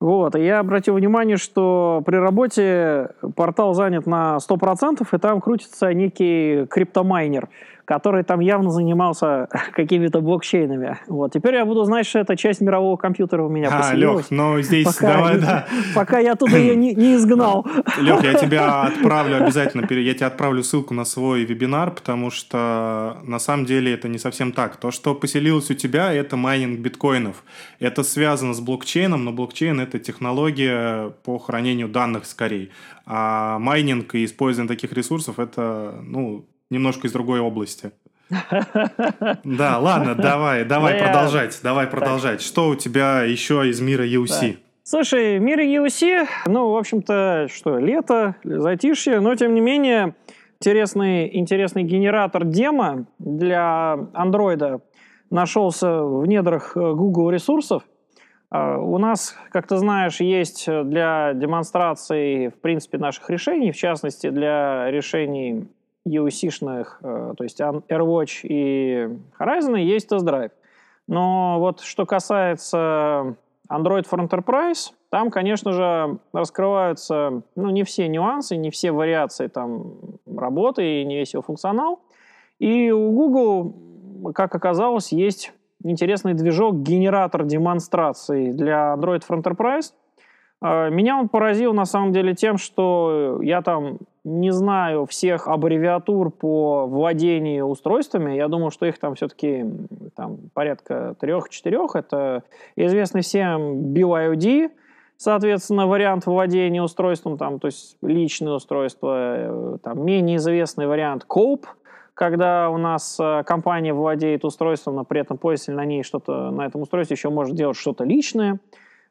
вот, 0.00 0.36
и 0.36 0.44
я 0.44 0.60
обратил 0.60 0.94
внимание, 0.94 1.36
что 1.36 2.02
при 2.06 2.16
работе 2.16 3.10
портал 3.34 3.74
занят 3.74 4.06
на 4.06 4.36
100%, 4.36 5.06
и 5.10 5.18
там 5.18 5.40
крутится 5.40 5.92
некий 5.92 6.66
криптомайнер– 6.66 7.48
который 7.88 8.22
там 8.22 8.40
явно 8.40 8.70
занимался 8.70 9.48
какими-то 9.72 10.20
блокчейнами. 10.20 10.98
Вот. 11.06 11.32
Теперь 11.32 11.54
я 11.54 11.64
буду 11.64 11.84
знать, 11.84 12.06
что 12.06 12.18
это 12.18 12.36
часть 12.36 12.60
мирового 12.60 12.98
компьютера 12.98 13.42
у 13.42 13.48
меня 13.48 13.70
а, 13.72 13.94
Лех, 13.94 14.30
но 14.30 14.60
здесь 14.60 14.84
пока, 14.84 15.14
давай, 15.14 15.40
да. 15.40 15.66
Пока 15.94 16.18
я 16.18 16.34
туда 16.34 16.58
ее 16.58 16.76
не, 16.76 16.94
не 16.94 17.14
изгнал. 17.14 17.66
Лех, 18.00 18.22
я 18.22 18.34
тебя 18.34 18.82
отправлю 18.82 19.42
обязательно, 19.42 19.86
я 19.90 20.14
тебе 20.14 20.26
отправлю 20.26 20.62
ссылку 20.62 20.92
на 20.92 21.06
свой 21.06 21.44
вебинар, 21.44 21.90
потому 21.90 22.30
что 22.30 23.16
на 23.22 23.38
самом 23.38 23.64
деле 23.64 23.94
это 23.94 24.06
не 24.06 24.18
совсем 24.18 24.52
так. 24.52 24.76
То, 24.76 24.90
что 24.90 25.14
поселилось 25.14 25.70
у 25.70 25.74
тебя, 25.74 26.12
это 26.12 26.36
майнинг 26.36 26.80
биткоинов. 26.80 27.42
Это 27.80 28.02
связано 28.02 28.52
с 28.52 28.60
блокчейном, 28.60 29.24
но 29.24 29.32
блокчейн— 29.32 29.80
это 29.80 29.98
технология 29.98 31.14
по 31.24 31.38
хранению 31.38 31.88
данных 31.88 32.26
скорее. 32.26 32.68
А 33.06 33.58
майнинг 33.58 34.14
и 34.14 34.26
использование 34.26 34.68
таких 34.68 34.92
ресурсов— 34.92 35.38
это, 35.38 36.00
ну, 36.02 36.44
немножко 36.70 37.06
из 37.06 37.12
другой 37.12 37.40
области. 37.40 37.92
Да, 39.44 39.78
ладно, 39.78 40.14
давай, 40.14 40.64
давай 40.64 40.98
продолжать, 40.98 41.58
давай 41.62 41.86
продолжать. 41.86 42.42
Что 42.42 42.68
у 42.68 42.74
тебя 42.74 43.22
еще 43.22 43.68
из 43.68 43.80
мира 43.80 44.06
UC? 44.06 44.58
Слушай, 44.82 45.38
мир 45.38 45.60
UC, 45.60 46.26
ну, 46.46 46.70
в 46.70 46.76
общем-то, 46.76 47.48
что, 47.52 47.78
лето, 47.78 48.36
затишье, 48.42 49.20
но, 49.20 49.34
тем 49.34 49.54
не 49.54 49.60
менее, 49.60 50.14
интересный, 50.60 51.36
интересный 51.36 51.82
генератор 51.82 52.44
демо 52.44 53.06
для 53.18 53.98
андроида 54.14 54.80
нашелся 55.30 56.02
в 56.02 56.26
недрах 56.26 56.72
Google 56.74 57.30
ресурсов. 57.30 57.82
А, 58.50 58.78
у 58.78 58.96
нас, 58.96 59.36
как 59.50 59.66
ты 59.66 59.76
знаешь, 59.76 60.20
есть 60.20 60.66
для 60.66 61.34
демонстрации, 61.34 62.48
в 62.48 62.60
принципе, 62.60 62.96
наших 62.96 63.28
решений, 63.28 63.72
в 63.72 63.76
частности, 63.76 64.30
для 64.30 64.90
решений 64.90 65.68
EUC-шных, 66.08 66.98
э, 67.02 67.34
то 67.36 67.44
есть 67.44 67.60
AirWatch 67.60 68.40
и 68.42 69.08
Horizon, 69.38 69.78
есть 69.78 70.08
тест-драйв. 70.08 70.52
Но 71.06 71.58
вот 71.58 71.80
что 71.80 72.06
касается 72.06 73.36
Android 73.70 74.06
for 74.08 74.26
Enterprise, 74.26 74.92
там, 75.10 75.30
конечно 75.30 75.72
же, 75.72 76.18
раскрываются 76.32 77.42
ну, 77.56 77.70
не 77.70 77.84
все 77.84 78.08
нюансы, 78.08 78.56
не 78.56 78.70
все 78.70 78.92
вариации 78.92 79.46
там, 79.46 79.94
работы 80.26 81.00
и 81.00 81.04
не 81.04 81.16
весь 81.16 81.32
его 81.32 81.42
функционал. 81.42 82.00
И 82.58 82.90
у 82.90 83.10
Google, 83.12 84.32
как 84.34 84.54
оказалось, 84.54 85.12
есть 85.12 85.52
интересный 85.82 86.34
движок, 86.34 86.76
генератор 86.76 87.44
демонстраций 87.44 88.52
для 88.52 88.94
Android 88.94 89.22
for 89.26 89.42
Enterprise. 89.42 89.92
Э, 90.62 90.90
меня 90.90 91.16
он 91.16 91.28
поразил 91.28 91.72
на 91.72 91.84
самом 91.84 92.12
деле 92.12 92.34
тем, 92.34 92.58
что 92.58 93.40
я 93.42 93.62
там 93.62 93.98
не 94.28 94.52
знаю 94.52 95.06
всех 95.06 95.48
аббревиатур 95.48 96.30
по 96.30 96.86
владению 96.86 97.66
устройствами. 97.66 98.34
Я 98.34 98.48
думаю, 98.48 98.70
что 98.70 98.86
их 98.86 98.98
там 98.98 99.14
все-таки 99.14 99.64
там, 100.14 100.38
порядка 100.54 101.16
трех-четырех. 101.20 101.96
Это 101.96 102.42
известный 102.76 103.22
всем 103.22 103.92
BYOD, 103.94 104.70
соответственно, 105.16 105.86
вариант 105.86 106.26
владения 106.26 106.82
устройством, 106.82 107.38
там, 107.38 107.58
то 107.58 107.66
есть 107.66 107.96
личное 108.02 108.52
устройство, 108.52 109.16
э, 109.16 109.78
там, 109.82 110.04
менее 110.04 110.36
известный 110.36 110.86
вариант 110.86 111.26
COPE, 111.28 111.66
когда 112.14 112.70
у 112.70 112.78
нас 112.78 113.18
э, 113.20 113.42
компания 113.44 113.94
владеет 113.94 114.44
устройством, 114.44 114.96
но 114.96 115.04
при 115.04 115.20
этом 115.20 115.38
пользователь 115.38 115.74
на 115.74 115.84
ней 115.84 116.02
что-то, 116.02 116.50
на 116.50 116.66
этом 116.66 116.82
устройстве 116.82 117.14
еще 117.14 117.30
может 117.30 117.54
делать 117.54 117.76
что-то 117.76 118.04
личное. 118.04 118.60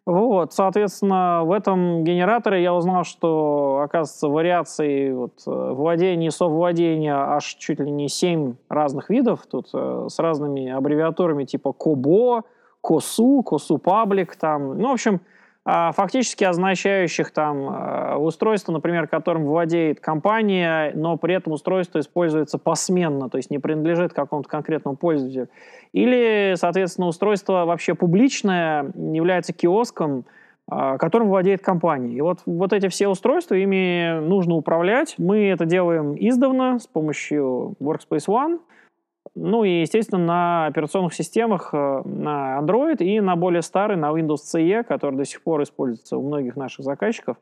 Вот, 0.08 0.54
соответственно, 0.54 1.42
в 1.44 1.52
этом 1.52 2.06
генераторе 2.06 2.64
я 2.64 2.74
узнал, 2.74 3.04
что, 3.04 3.82
оказывается, 3.84 4.30
вариаций 4.30 5.14
вот, 5.14 5.34
э, 5.46 5.74
владения 5.74 6.28
и 6.28 6.32
совладения 6.32 7.14
аж 7.14 7.44
чуть 7.44 7.82
ли 7.82 7.92
не 7.92 8.08
7 8.08 8.56
разных 8.70 9.10
видов, 9.10 9.46
тут 9.52 9.68
э, 9.74 10.06
с 10.08 10.18
разными 10.18 10.70
аббревиатурами 10.70 11.44
типа 11.44 11.74
КОБО, 11.74 12.44
КОСУ, 12.80 13.44
КОСУ 13.44 13.80
Паблик, 13.80 14.38
там, 14.38 14.78
ну, 14.80 14.92
в 14.92 14.94
общем, 14.94 15.20
фактически 15.68 16.46
означающих 16.46 17.32
там 17.32 17.70
э, 17.70 18.16
устройство, 18.16 18.72
например, 18.72 19.08
которым 19.08 19.46
владеет 19.46 20.00
компания, 20.00 20.94
но 20.96 21.18
при 21.18 21.36
этом 21.36 21.52
устройство 21.52 22.00
используется 22.00 22.58
посменно, 22.58 23.30
то 23.30 23.36
есть 23.36 23.50
не 23.52 23.60
принадлежит 23.60 24.14
какому-то 24.14 24.48
конкретному 24.48 24.96
пользователю. 24.96 25.50
Или, 25.92 26.54
соответственно, 26.56 27.08
устройство 27.08 27.66
вообще 27.66 27.96
публичное, 27.96 28.94
является 28.96 29.52
киоском, 29.52 30.24
а, 30.70 30.98
которым 30.98 31.28
владеет 31.28 31.62
компания. 31.62 32.16
И 32.16 32.22
вот, 32.22 32.40
вот 32.46 32.72
эти 32.72 32.88
все 32.88 33.10
устройства, 33.10 33.56
ими 33.56 34.20
нужно 34.22 34.56
управлять. 34.56 35.16
Мы 35.18 35.50
это 35.50 35.66
делаем 35.66 36.16
издавна 36.18 36.80
с 36.80 36.88
помощью 36.88 37.76
Workspace 37.82 38.28
ONE– 38.28 38.60
ну 39.40 39.64
и, 39.64 39.82
естественно, 39.82 40.24
на 40.24 40.66
операционных 40.66 41.14
системах 41.14 41.70
э, 41.72 42.02
на 42.06 42.60
Android 42.60 42.98
и 42.98 43.20
на 43.22 43.36
более 43.36 43.62
старый, 43.62 43.96
на 43.96 44.12
Windows 44.12 44.40
CE, 44.54 44.84
который 44.84 45.16
до 45.16 45.26
сих 45.26 45.44
пор 45.44 45.62
используется 45.62 46.18
у 46.18 46.24
многих 46.24 46.56
наших 46.56 46.84
заказчиков. 46.84 47.38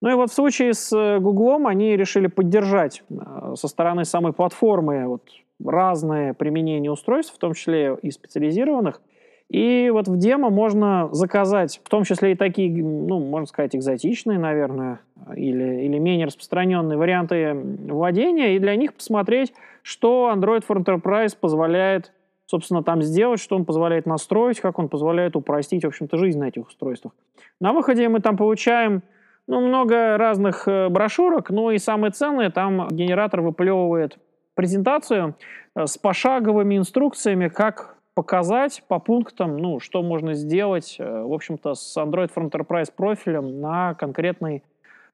Ну 0.00 0.10
и 0.10 0.14
вот 0.14 0.30
в 0.30 0.34
случае 0.34 0.72
с 0.72 0.92
э, 0.96 1.18
Google 1.18 1.66
они 1.66 1.96
решили 1.96 2.26
поддержать 2.26 3.02
э, 3.10 3.54
со 3.54 3.68
стороны 3.68 4.06
самой 4.06 4.32
платформы 4.32 5.06
вот 5.06 5.22
разные 5.62 6.32
применения 6.32 6.90
устройств, 6.90 7.34
в 7.34 7.38
том 7.38 7.52
числе 7.52 7.96
и 8.00 8.10
специализированных. 8.10 9.02
И 9.48 9.90
вот 9.90 10.08
в 10.08 10.18
демо 10.18 10.50
можно 10.50 11.08
заказать, 11.12 11.80
в 11.84 11.88
том 11.88 12.02
числе 12.02 12.32
и 12.32 12.34
такие, 12.34 12.82
ну, 12.82 13.20
можно 13.20 13.46
сказать, 13.46 13.76
экзотичные, 13.76 14.38
наверное, 14.38 15.00
или, 15.36 15.84
или 15.84 15.98
менее 15.98 16.26
распространенные 16.26 16.98
варианты 16.98 17.54
владения, 17.54 18.56
и 18.56 18.58
для 18.58 18.74
них 18.74 18.94
посмотреть, 18.94 19.52
что 19.82 20.32
Android 20.34 20.64
for 20.68 20.82
Enterprise 20.82 21.36
позволяет, 21.38 22.12
собственно, 22.46 22.82
там 22.82 23.02
сделать, 23.02 23.40
что 23.40 23.54
он 23.54 23.64
позволяет 23.64 24.04
настроить, 24.04 24.60
как 24.60 24.80
он 24.80 24.88
позволяет 24.88 25.36
упростить, 25.36 25.84
в 25.84 25.88
общем-то, 25.88 26.16
жизнь 26.16 26.40
на 26.40 26.48
этих 26.48 26.66
устройствах. 26.66 27.12
На 27.60 27.72
выходе 27.72 28.08
мы 28.08 28.20
там 28.20 28.36
получаем 28.36 29.02
ну, 29.46 29.60
много 29.60 30.18
разных 30.18 30.66
э, 30.66 30.88
брошюрок, 30.88 31.50
но 31.50 31.70
и 31.70 31.78
самое 31.78 32.12
ценное, 32.12 32.50
там 32.50 32.88
генератор 32.88 33.42
выплевывает 33.42 34.18
презентацию 34.54 35.36
э, 35.76 35.86
с 35.86 35.96
пошаговыми 35.98 36.76
инструкциями, 36.76 37.46
как 37.46 37.95
показать 38.16 38.82
по 38.88 38.98
пунктам, 38.98 39.58
ну, 39.58 39.78
что 39.78 40.02
можно 40.02 40.32
сделать, 40.32 40.96
э, 40.98 41.22
в 41.22 41.34
общем-то, 41.34 41.74
с 41.74 41.96
Android 41.98 42.30
for 42.34 42.50
Enterprise 42.50 42.90
профилем 42.90 43.60
на 43.60 43.92
конкретной 43.92 44.64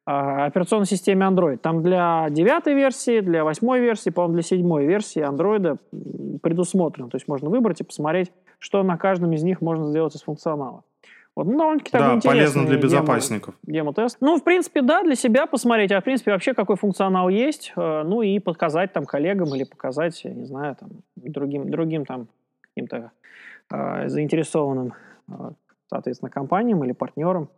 а, 0.05 0.47
операционной 0.47 0.87
системе 0.87 1.27
Android. 1.27 1.57
Там 1.59 1.83
для 1.83 2.29
девятой 2.31 2.75
версии, 2.75 3.21
для 3.21 3.45
восьмой 3.45 3.81
версии, 3.81 4.11
по-моему, 4.11 4.35
для 4.35 4.43
седьмой 4.43 4.87
версии 4.87 5.21
Android 5.21 5.79
предусмотрено. 6.43 7.09
То 7.09 7.17
есть 7.17 7.27
можно 7.27 7.51
выбрать 7.51 7.81
и 7.81 7.85
посмотреть, 7.85 8.33
что 8.61 8.83
на 8.85 8.97
каждом 8.97 9.33
из 9.33 9.43
них 9.43 9.61
можно 9.61 9.89
сделать 9.89 10.15
из 10.15 10.23
функционала. 10.23 10.85
Вот, 11.35 11.47
ну, 11.47 11.59
довольно-таки 11.59 11.93
да, 11.93 12.21
полезно 12.23 12.67
для 12.67 12.79
безопасников. 12.79 13.55
Демо-тест. 13.65 14.19
Ну, 14.21 14.37
в 14.37 14.45
принципе, 14.45 14.83
да, 14.83 15.03
для 15.03 15.17
себя 15.17 15.47
посмотреть, 15.47 15.91
а 15.91 16.01
в 16.01 16.05
принципе 16.05 16.33
вообще 16.33 16.55
какой 16.55 16.77
функционал 16.77 17.29
есть, 17.29 17.73
э, 17.75 18.03
ну 18.05 18.23
и 18.23 18.39
показать 18.39 18.93
там 18.93 19.07
коллегам 19.07 19.55
или 19.55 19.65
показать, 19.65 20.23
я 20.25 20.33
не 20.33 20.45
знаю, 20.45 20.77
там 20.79 20.91
другим, 21.17 21.71
другим 21.71 22.05
там 22.05 22.29
каким-то 22.75 23.13
э, 23.71 24.09
заинтересованным, 24.09 24.95
э, 25.29 25.33
соответственно, 25.89 26.31
компаниям 26.31 26.85
или 26.85 26.93
партнерам. 26.93 27.51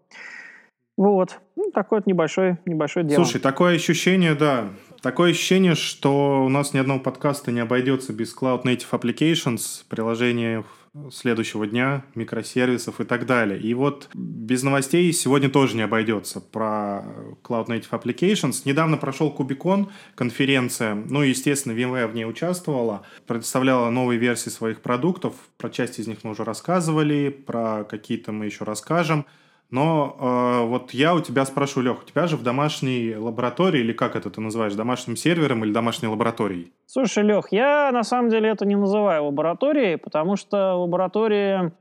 Вот. 0.96 1.40
Ну, 1.56 1.70
такое 1.72 2.00
вот 2.00 2.06
небольшое, 2.06 2.58
небольшое 2.66 3.04
дело. 3.04 3.24
Слушай, 3.24 3.40
такое 3.40 3.74
ощущение, 3.74 4.34
да. 4.34 4.68
Такое 5.02 5.32
ощущение, 5.32 5.74
что 5.74 6.44
у 6.44 6.48
нас 6.48 6.72
ни 6.72 6.78
одного 6.78 7.00
подкаста 7.00 7.50
не 7.50 7.60
обойдется 7.60 8.12
без 8.12 8.34
Cloud 8.36 8.62
Native 8.64 8.90
Applications, 8.92 9.84
приложений 9.88 10.64
следующего 11.10 11.66
дня, 11.66 12.04
микросервисов 12.14 13.00
и 13.00 13.04
так 13.04 13.26
далее. 13.26 13.60
И 13.60 13.74
вот 13.74 14.08
без 14.14 14.62
новостей 14.62 15.12
сегодня 15.12 15.48
тоже 15.50 15.76
не 15.76 15.82
обойдется 15.82 16.40
про 16.40 17.04
Cloud 17.42 17.66
Native 17.66 17.90
Applications. 17.90 18.62
Недавно 18.64 18.96
прошел 18.96 19.30
Кубикон, 19.30 19.90
конференция, 20.14 20.94
ну, 20.94 21.22
естественно, 21.22 21.72
VMware 21.72 22.06
в 22.06 22.14
ней 22.14 22.24
участвовала, 22.24 23.02
представляла 23.26 23.90
новые 23.90 24.18
версии 24.18 24.50
своих 24.50 24.82
продуктов, 24.82 25.34
про 25.56 25.68
часть 25.68 25.98
из 25.98 26.06
них 26.06 26.18
мы 26.22 26.30
уже 26.30 26.44
рассказывали, 26.44 27.28
про 27.28 27.84
какие-то 27.84 28.32
мы 28.32 28.46
еще 28.46 28.64
расскажем. 28.64 29.26
Но 29.74 30.16
э, 30.20 30.66
вот 30.66 30.92
я 30.92 31.16
у 31.16 31.20
тебя 31.20 31.44
спрошу, 31.44 31.80
Лех, 31.80 32.02
у 32.02 32.04
тебя 32.04 32.28
же 32.28 32.36
в 32.36 32.44
домашней 32.44 33.16
лаборатории, 33.16 33.80
или 33.80 33.92
как 33.92 34.14
это 34.14 34.30
ты 34.30 34.40
называешь, 34.40 34.74
домашним 34.74 35.16
сервером 35.16 35.64
или 35.64 35.72
домашней 35.72 36.06
лабораторией? 36.06 36.72
Слушай, 36.86 37.24
Лех, 37.24 37.48
я 37.50 37.90
на 37.92 38.04
самом 38.04 38.30
деле 38.30 38.50
это 38.50 38.66
не 38.66 38.76
называю 38.76 39.24
лабораторией, 39.24 39.98
потому 39.98 40.36
что 40.36 40.74
лаборатория 40.76 41.72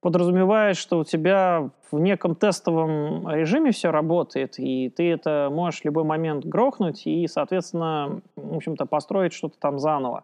подразумевает, 0.00 0.76
что 0.76 1.00
у 1.00 1.04
тебя 1.04 1.70
в 1.90 1.98
неком 1.98 2.36
тестовом 2.36 3.28
режиме 3.28 3.72
все 3.72 3.90
работает, 3.90 4.60
и 4.60 4.88
ты 4.90 5.10
это 5.10 5.48
можешь 5.50 5.80
в 5.80 5.84
любой 5.84 6.04
момент 6.04 6.44
грохнуть 6.44 7.08
и, 7.08 7.26
соответственно, 7.26 8.20
в 8.36 8.54
общем-то, 8.54 8.86
построить 8.86 9.32
что-то 9.32 9.58
там 9.58 9.80
заново. 9.80 10.22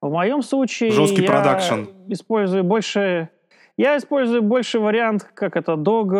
В 0.00 0.10
моем 0.10 0.40
случае 0.40 0.92
Жесткий 0.92 1.24
я 1.24 1.30
продакшн. 1.30 1.90
использую 2.08 2.64
больше 2.64 3.28
я 3.76 3.96
использую 3.96 4.42
больше 4.42 4.78
вариант, 4.78 5.28
как 5.34 5.56
это 5.56 5.72
dog, 5.72 6.14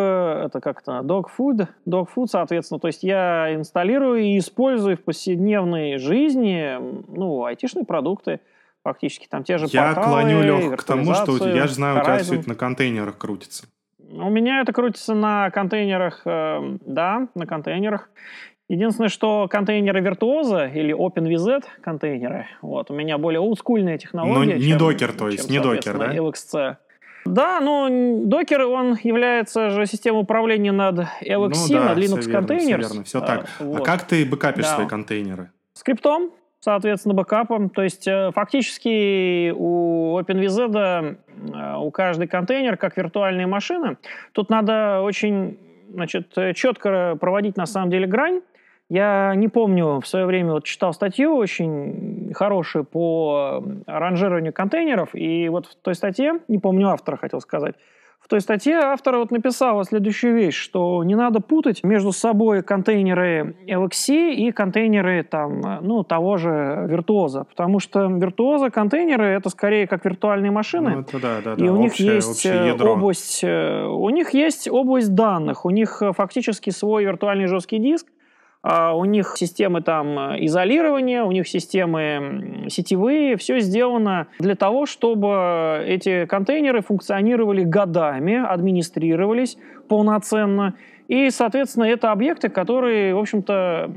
это 0.47 0.61
как-то 0.61 1.01
dog 1.05 1.27
food, 1.39 1.69
dog 1.87 2.09
food, 2.15 2.27
соответственно. 2.27 2.81
То 2.81 2.89
есть 2.89 3.03
я 3.03 3.55
инсталлирую 3.55 4.23
и 4.23 4.39
использую 4.39 4.97
в 4.97 5.03
повседневной 5.05 5.99
жизни, 5.99 6.77
ну, 7.09 7.45
айтишные 7.45 7.85
продукты, 7.85 8.41
фактически 8.83 9.27
там 9.29 9.45
те 9.45 9.59
же 9.59 9.67
Я 9.71 9.95
порталы, 9.95 10.23
клоню, 10.23 10.43
Лех, 10.43 10.77
к 10.81 10.85
тому, 10.85 11.15
что 11.15 11.37
я 11.49 11.67
же 11.67 11.75
знаю, 11.75 11.99
у 11.99 12.03
тебя 12.03 12.17
Horizon. 12.17 12.23
все 12.23 12.35
это 12.41 12.49
на 12.49 12.55
контейнерах 12.57 13.19
крутится. 13.19 13.67
У 13.99 14.31
меня 14.31 14.61
это 14.61 14.73
крутится 14.73 15.15
на 15.15 15.51
контейнерах, 15.51 16.23
э, 16.25 16.77
да, 16.85 17.29
на 17.35 17.47
контейнерах. 17.47 18.11
Единственное, 18.69 19.09
что 19.09 19.47
контейнеры 19.49 20.01
виртуоза 20.01 20.67
или 20.67 20.95
OpenVZ 20.95 21.65
контейнеры, 21.83 22.47
вот, 22.63 22.91
у 22.91 22.95
меня 22.95 23.19
более 23.19 23.41
олдскульная 23.41 23.99
технология. 23.99 24.35
Но 24.39 24.45
не 24.45 24.69
чем- 24.69 24.79
докер, 24.79 25.13
то 25.13 25.29
есть, 25.29 25.47
чем, 25.47 25.53
не 25.53 25.61
докер, 25.61 25.99
да? 25.99 26.15
LXC. 26.15 26.77
Да, 27.25 27.61
но 27.61 27.89
докер, 27.91 28.63
он 28.67 28.99
является 29.03 29.71
же 29.71 29.87
системой 29.87 30.23
управления 30.23 30.73
над 30.73 30.99
LXC, 31.23 31.67
ну, 31.71 31.75
да, 31.79 31.85
над 31.95 31.99
Linux 31.99 32.21
все 32.21 32.31
верно, 32.31 32.47
все 32.47 32.55
Containers. 32.57 32.79
верно, 32.79 33.05
все 33.05 33.19
А, 33.19 33.23
так. 33.23 33.47
вот. 33.61 33.81
А 33.81 33.85
как 33.85 34.03
ты 34.03 34.25
бэкапишь 34.27 34.65
Да. 34.65 34.75
свои 34.75 34.87
контейнеры? 34.87 35.51
Скриптом, 35.73 36.31
соответственно, 36.61 37.15
бэкапом. 37.15 37.71
То 37.71 37.83
есть 37.83 38.07
э, 38.07 38.31
фактически 38.35 39.51
у 39.57 40.19
OpenVZ 40.21 41.17
э, 41.55 41.77
у 41.79 41.91
каждый 41.91 42.27
контейнер 42.29 42.77
как 42.77 42.97
виртуальная 42.97 43.47
машина. 43.47 43.97
Тут 44.33 44.51
надо 44.51 45.01
очень 45.01 45.59
значит, 45.93 46.37
э, 46.37 46.53
четко 46.55 47.17
проводить 47.21 47.57
на 47.57 47.67
самом 47.67 47.91
деле 47.91 48.07
грань. 48.07 48.43
Я 48.95 49.33
не 49.35 49.49
помню, 49.49 50.01
в 50.01 50.07
свое 50.07 50.25
время 50.25 50.53
вот 50.53 50.65
читал 50.67 50.93
статью 50.93 51.35
очень 51.35 52.31
хорошую 52.33 52.85
по 52.85 53.61
ранжированию 53.89 54.53
контейнеров, 54.53 55.17
и 55.17 55.49
вот 55.49 55.67
в 55.67 55.75
той 55.75 55.97
статье, 55.97 56.35
не 56.47 56.59
помню 56.59 56.91
автора, 56.91 57.17
хотел 57.17 57.41
сказать, 57.41 57.75
в 58.21 58.29
той 58.29 58.41
статье 58.41 58.77
автор 58.77 59.17
вот 59.17 59.33
написал 59.33 59.83
следующую 59.85 60.37
вещь, 60.37 60.55
что 60.57 61.03
не 61.03 61.17
надо 61.17 61.41
путать 61.41 61.83
между 61.83 62.13
собой 62.13 62.63
контейнеры 62.63 63.57
LXC 63.69 64.33
и 64.33 64.53
контейнеры 64.53 65.25
там, 65.25 65.61
ну, 65.83 66.05
того 66.05 66.37
же 66.37 66.87
виртуоза, 66.89 67.45
потому 67.45 67.81
что 67.81 68.07
виртуоза 68.07 68.71
контейнеры 68.71 69.27
это 69.27 69.51
скорее 69.51 69.89
как 69.89 70.05
виртуальные 70.05 70.53
машины, 70.53 70.91
Ну, 70.91 71.01
это 71.01 71.21
да, 71.21 71.41
да, 71.45 71.55
и 71.55 71.67
да, 71.67 71.73
у 71.73 71.77
них 71.79 71.91
общее- 71.91 72.15
есть 72.15 72.31
общее 72.47 72.77
э, 72.77 72.83
область, 72.83 73.41
э, 73.43 73.87
у 73.87 74.09
них 74.11 74.31
есть 74.35 74.69
область 74.71 75.15
данных, 75.17 75.65
у 75.67 75.71
них 75.71 76.01
э, 76.01 76.13
фактически 76.13 76.71
свой 76.71 77.05
виртуальный 77.05 77.47
жесткий 77.47 77.79
диск, 77.79 78.07
у 78.65 79.05
них 79.05 79.35
системы 79.37 79.83
там 79.83 80.19
э, 80.19 80.45
изолирования, 80.47 81.23
у 81.23 81.31
них 81.33 81.47
системы 81.47 82.65
сетевые, 82.69 83.37
все 83.37 83.61
сделано 83.61 84.29
для 84.39 84.55
того, 84.55 84.87
чтобы 84.87 85.85
эти 85.87 86.25
контейнеры 86.25 86.81
функционировали 86.81 87.63
годами, 87.63 88.43
администрировались 88.43 89.59
полноценно. 89.89 90.75
И, 91.09 91.29
соответственно, 91.29 91.85
это 91.85 92.11
объекты, 92.11 92.49
которые, 92.49 93.15
в 93.15 93.19
общем-то, 93.19 93.91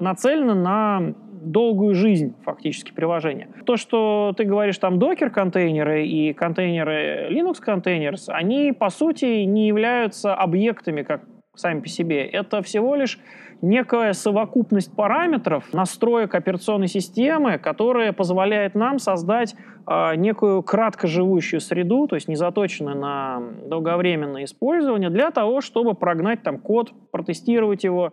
нацелены 0.00 0.54
на 0.54 1.12
долгую 1.42 1.94
жизнь 1.94 2.34
фактически 2.42 2.92
приложения. 2.92 3.48
То, 3.66 3.76
что 3.76 4.32
ты 4.34 4.44
говоришь 4.44 4.78
там 4.78 4.98
докер-контейнеры 4.98 6.06
и 6.06 6.32
контейнеры 6.32 7.28
Linux 7.30 7.56
Containers, 7.62 8.28
они 8.28 8.72
по 8.72 8.88
сути 8.88 9.44
не 9.44 9.66
являются 9.66 10.34
объектами 10.34 11.02
как 11.02 11.20
сами 11.54 11.80
по 11.80 11.88
себе. 11.88 12.24
Это 12.24 12.62
всего 12.62 12.94
лишь 12.94 13.18
некая 13.64 14.12
совокупность 14.12 14.94
параметров, 14.94 15.72
настроек 15.72 16.34
операционной 16.34 16.88
системы, 16.88 17.58
которая 17.58 18.12
позволяет 18.12 18.74
нам 18.74 18.98
создать 18.98 19.54
э, 19.86 20.16
некую 20.16 20.62
краткоживущую 20.62 21.60
среду, 21.60 22.06
то 22.06 22.14
есть 22.14 22.28
не 22.28 22.36
заточенную 22.36 22.96
на 22.96 23.42
долговременное 23.66 24.44
использование, 24.44 25.10
для 25.10 25.30
того, 25.30 25.60
чтобы 25.60 25.94
прогнать 25.94 26.42
там 26.42 26.58
код, 26.58 26.92
протестировать 27.10 27.84
его, 27.84 28.12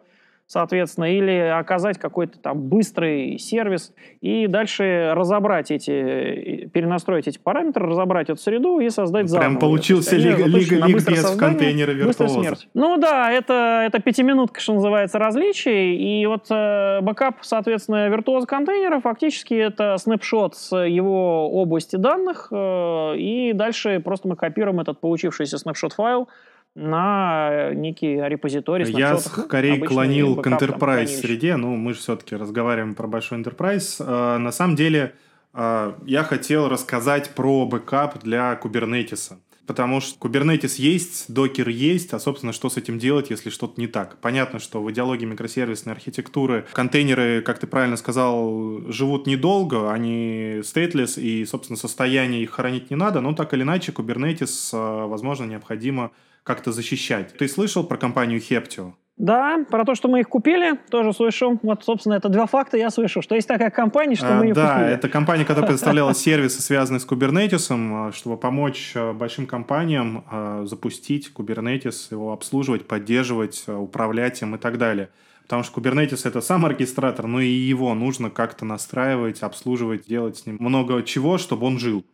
соответственно, 0.51 1.05
или 1.05 1.31
оказать 1.31 1.97
какой-то 1.97 2.37
там 2.37 2.61
быстрый 2.63 3.37
сервис 3.37 3.93
и 4.19 4.47
дальше 4.47 5.13
разобрать 5.15 5.71
эти, 5.71 6.69
перенастроить 6.73 7.25
эти 7.29 7.39
параметры, 7.39 7.87
разобрать 7.87 8.29
эту 8.29 8.37
среду 8.37 8.79
и 8.79 8.89
создать 8.89 9.29
заново. 9.29 9.47
Прям 9.47 9.59
получился 9.59 10.09
То 10.09 10.15
есть 10.17 10.27
они 10.27 10.35
лиг- 10.35 10.45
заточены 10.51 10.75
лиг- 10.75 10.79
на 10.79 10.85
быстрое 10.89 11.15
ликбез 11.15 11.19
в 11.19 11.27
создание, 11.29 11.57
контейнере 11.57 12.05
быстрая 12.05 12.29
виртуоза. 12.29 12.65
Ну 12.73 12.97
да, 12.97 13.31
это, 13.31 13.83
это 13.87 14.01
пятиминутка, 14.01 14.59
что 14.59 14.73
называется, 14.73 15.19
различий. 15.19 15.95
И 15.95 16.25
вот 16.25 16.47
э, 16.49 16.99
бэкап, 16.99 17.37
соответственно, 17.43 18.09
виртуоз 18.09 18.45
контейнера 18.45 18.99
фактически 18.99 19.53
это 19.53 19.95
снапшот 19.95 20.57
с 20.57 20.75
его 20.75 21.49
области 21.49 21.95
данных, 21.95 22.49
э, 22.51 23.15
и 23.15 23.53
дальше 23.53 24.01
просто 24.01 24.27
мы 24.27 24.35
копируем 24.35 24.81
этот 24.81 24.99
получившийся 24.99 25.57
снапшот 25.57 25.93
файл 25.93 26.27
на 26.75 27.71
некий 27.73 28.15
репозиторий 28.15 28.89
Я 28.91 29.17
скорее 29.17 29.79
клонил 29.79 30.37
к 30.37 30.47
enterprise 30.47 31.07
среде, 31.07 31.57
ну 31.57 31.75
мы 31.75 31.93
же 31.93 31.99
все-таки 31.99 32.35
разговариваем 32.35 32.95
про 32.95 33.07
большой 33.07 33.39
enterprise. 33.41 33.95
Э, 33.99 34.37
На 34.37 34.51
самом 34.51 34.75
деле 34.75 35.13
э, 35.53 35.93
я 36.05 36.23
хотел 36.23 36.69
рассказать 36.69 37.31
про 37.31 37.65
бэкап 37.65 38.19
для 38.19 38.59
Kubernetes. 38.61 39.33
Потому 39.67 40.01
что 40.01 40.17
Kubernetes 40.27 40.81
есть, 40.81 41.31
Docker 41.31 41.69
есть, 41.69 42.13
а, 42.13 42.19
собственно, 42.19 42.51
что 42.51 42.69
с 42.69 42.77
этим 42.77 42.97
делать, 42.97 43.29
если 43.29 43.49
что-то 43.49 43.79
не 43.79 43.87
так? 43.87 44.17
Понятно, 44.19 44.59
что 44.59 44.81
в 44.81 44.91
идеологии 44.91 45.25
микросервисной 45.25 45.93
архитектуры 45.93 46.65
контейнеры, 46.73 47.41
как 47.41 47.59
ты 47.59 47.67
правильно 47.67 47.95
сказал, 47.95 48.81
живут 48.91 49.27
недолго, 49.27 49.91
они 49.91 50.59
stateless, 50.61 51.21
и, 51.21 51.45
собственно, 51.45 51.77
состояние 51.77 52.41
их 52.43 52.51
хранить 52.51 52.89
не 52.89 52.97
надо, 52.97 53.21
но 53.21 53.33
так 53.33 53.53
или 53.53 53.61
иначе 53.61 53.91
Kubernetes, 53.91 54.71
э, 54.73 55.05
возможно, 55.05 55.45
необходимо 55.45 56.11
как-то 56.43 56.71
защищать. 56.71 57.33
Ты 57.37 57.47
слышал 57.47 57.83
про 57.83 57.97
компанию 57.97 58.39
Heptio? 58.39 58.93
Да, 59.17 59.63
про 59.69 59.85
то, 59.85 59.93
что 59.93 60.07
мы 60.07 60.21
их 60.21 60.29
купили, 60.29 60.79
тоже 60.89 61.13
слышал. 61.13 61.59
Вот, 61.61 61.83
собственно, 61.83 62.15
это 62.15 62.27
два 62.29 62.47
факта 62.47 62.77
я 62.77 62.89
слышу, 62.89 63.21
что 63.21 63.35
есть 63.35 63.47
такая 63.47 63.69
компания, 63.69 64.15
что 64.15 64.33
А, 64.33 64.39
мы 64.39 64.45
ее 64.47 64.53
да, 64.55 64.73
купили. 64.73 64.93
это 64.93 65.09
компания, 65.09 65.45
которая 65.45 65.67
предоставляла 65.67 66.15
сервисы, 66.15 66.59
связанные 66.61 66.99
с 66.99 67.05
Kubernetes, 67.05 67.67
а, 67.69 68.11
чтобы 68.13 68.37
помочь 68.37 68.93
а, 68.95 69.13
большим 69.13 69.45
компаниям 69.45 70.23
а, 70.31 70.65
запустить 70.65 71.31
Kubernetes, 71.35 72.07
его 72.09 72.33
обслуживать, 72.33 72.87
поддерживать, 72.87 73.65
управлять 73.67 74.41
им 74.41 74.55
и 74.55 74.57
так 74.57 74.79
далее. 74.79 75.09
Потому 75.43 75.61
что 75.63 75.79
Kubernetes 75.79 76.27
это 76.27 76.41
сам 76.41 76.65
оркестратор, 76.65 77.27
но 77.27 77.41
и 77.41 77.47
его 77.49 77.93
нужно 77.93 78.31
как-то 78.31 78.65
настраивать, 78.65 79.43
обслуживать, 79.43 80.07
делать 80.07 80.37
с 80.37 80.45
ним 80.47 80.57
много 80.59 81.03
чего, 81.03 81.37
чтобы 81.37 81.67
он 81.67 81.77
жил. 81.77 82.05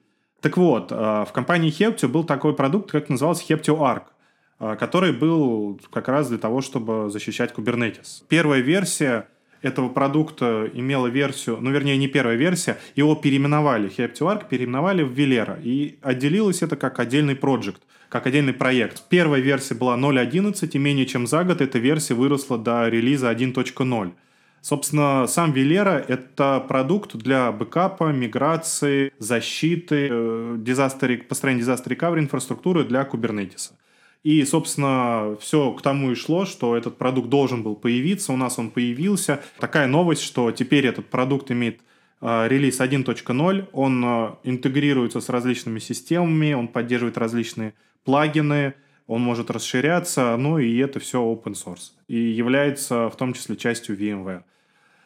Так 0.41 0.57
вот, 0.57 0.91
в 0.91 1.29
компании 1.33 1.71
Heptio 1.71 2.07
был 2.07 2.23
такой 2.23 2.53
продукт, 2.55 2.91
как 2.91 3.09
назывался 3.09 3.43
Heptio 3.43 3.77
Arc 3.79 4.03
который 4.59 5.13
был 5.13 5.79
как 5.91 6.07
раз 6.07 6.29
для 6.29 6.37
того, 6.37 6.61
чтобы 6.61 7.09
защищать 7.09 7.53
Kubernetes. 7.53 8.23
Первая 8.27 8.61
версия 8.61 9.27
этого 9.61 9.89
продукта 9.89 10.69
имела 10.73 11.07
версию, 11.07 11.57
ну, 11.61 11.71
вернее, 11.71 11.97
не 11.97 12.07
первая 12.07 12.35
версия, 12.35 12.77
его 12.95 13.15
переименовали, 13.15 13.89
HeptioArc 13.89 14.47
переименовали 14.49 15.03
в 15.03 15.13
Velera, 15.13 15.59
и 15.61 15.97
отделилось 16.01 16.61
это 16.61 16.75
как 16.75 16.99
отдельный 16.99 17.35
проект, 17.35 17.81
как 18.09 18.27
отдельный 18.27 18.53
проект. 18.53 19.03
Первая 19.09 19.41
версия 19.41 19.75
была 19.75 19.97
0.11, 19.97 20.69
и 20.71 20.77
менее 20.77 21.05
чем 21.05 21.27
за 21.27 21.43
год 21.43 21.61
эта 21.61 21.79
версия 21.79 22.13
выросла 22.13 22.57
до 22.57 22.87
релиза 22.87 23.31
1.0. 23.31 24.11
Собственно, 24.61 25.27
сам 25.27 25.53
Velera— 25.53 26.03
это 26.07 26.63
продукт 26.67 27.15
для 27.15 27.51
бэкапа, 27.51 28.11
миграции, 28.11 29.13
защиты, 29.19 30.09
э, 30.09 30.55
disaster, 30.57 31.23
построения 31.23 31.61
disaster 31.61 31.87
recovery 31.87 32.19
инфраструктуры 32.19 32.83
для 32.83 33.03
Kubernetes. 33.03 33.71
И, 34.23 34.43
собственно, 34.43 35.37
все 35.39 35.71
к 35.71 35.81
тому 35.81 36.11
и 36.11 36.15
шло, 36.15 36.45
что 36.45 36.75
этот 36.75 36.97
продукт 36.97 37.29
должен 37.29 37.63
был 37.63 37.75
появиться. 37.75 38.33
У 38.33 38.37
нас 38.37 38.59
он 38.59 38.71
появился. 38.71 39.41
Такая 39.59 39.87
новость, 39.87 40.21
что 40.21 40.51
теперь 40.51 40.85
этот 40.85 41.05
продукт 41.07 41.49
имеет 41.51 41.79
э, 42.21 42.47
релиз 42.47 42.79
1.0. 42.81 43.67
Он 43.71 44.03
э, 44.05 44.29
интегрируется 44.43 45.21
с 45.21 45.29
различными 45.29 45.79
системами, 45.79 46.53
он 46.53 46.67
поддерживает 46.67 47.17
различные 47.17 47.73
плагины, 48.03 48.73
он 49.05 49.21
может 49.21 49.49
расширяться, 49.49 50.35
ну 50.37 50.57
и 50.57 50.77
это 50.77 50.99
все 50.99 51.21
open 51.21 51.53
source. 51.53 51.91
И 52.09 52.17
является 52.17 53.09
в 53.09 53.15
том 53.15 53.33
числе 53.33 53.55
частью 53.55 53.97
VMware. 53.97 54.43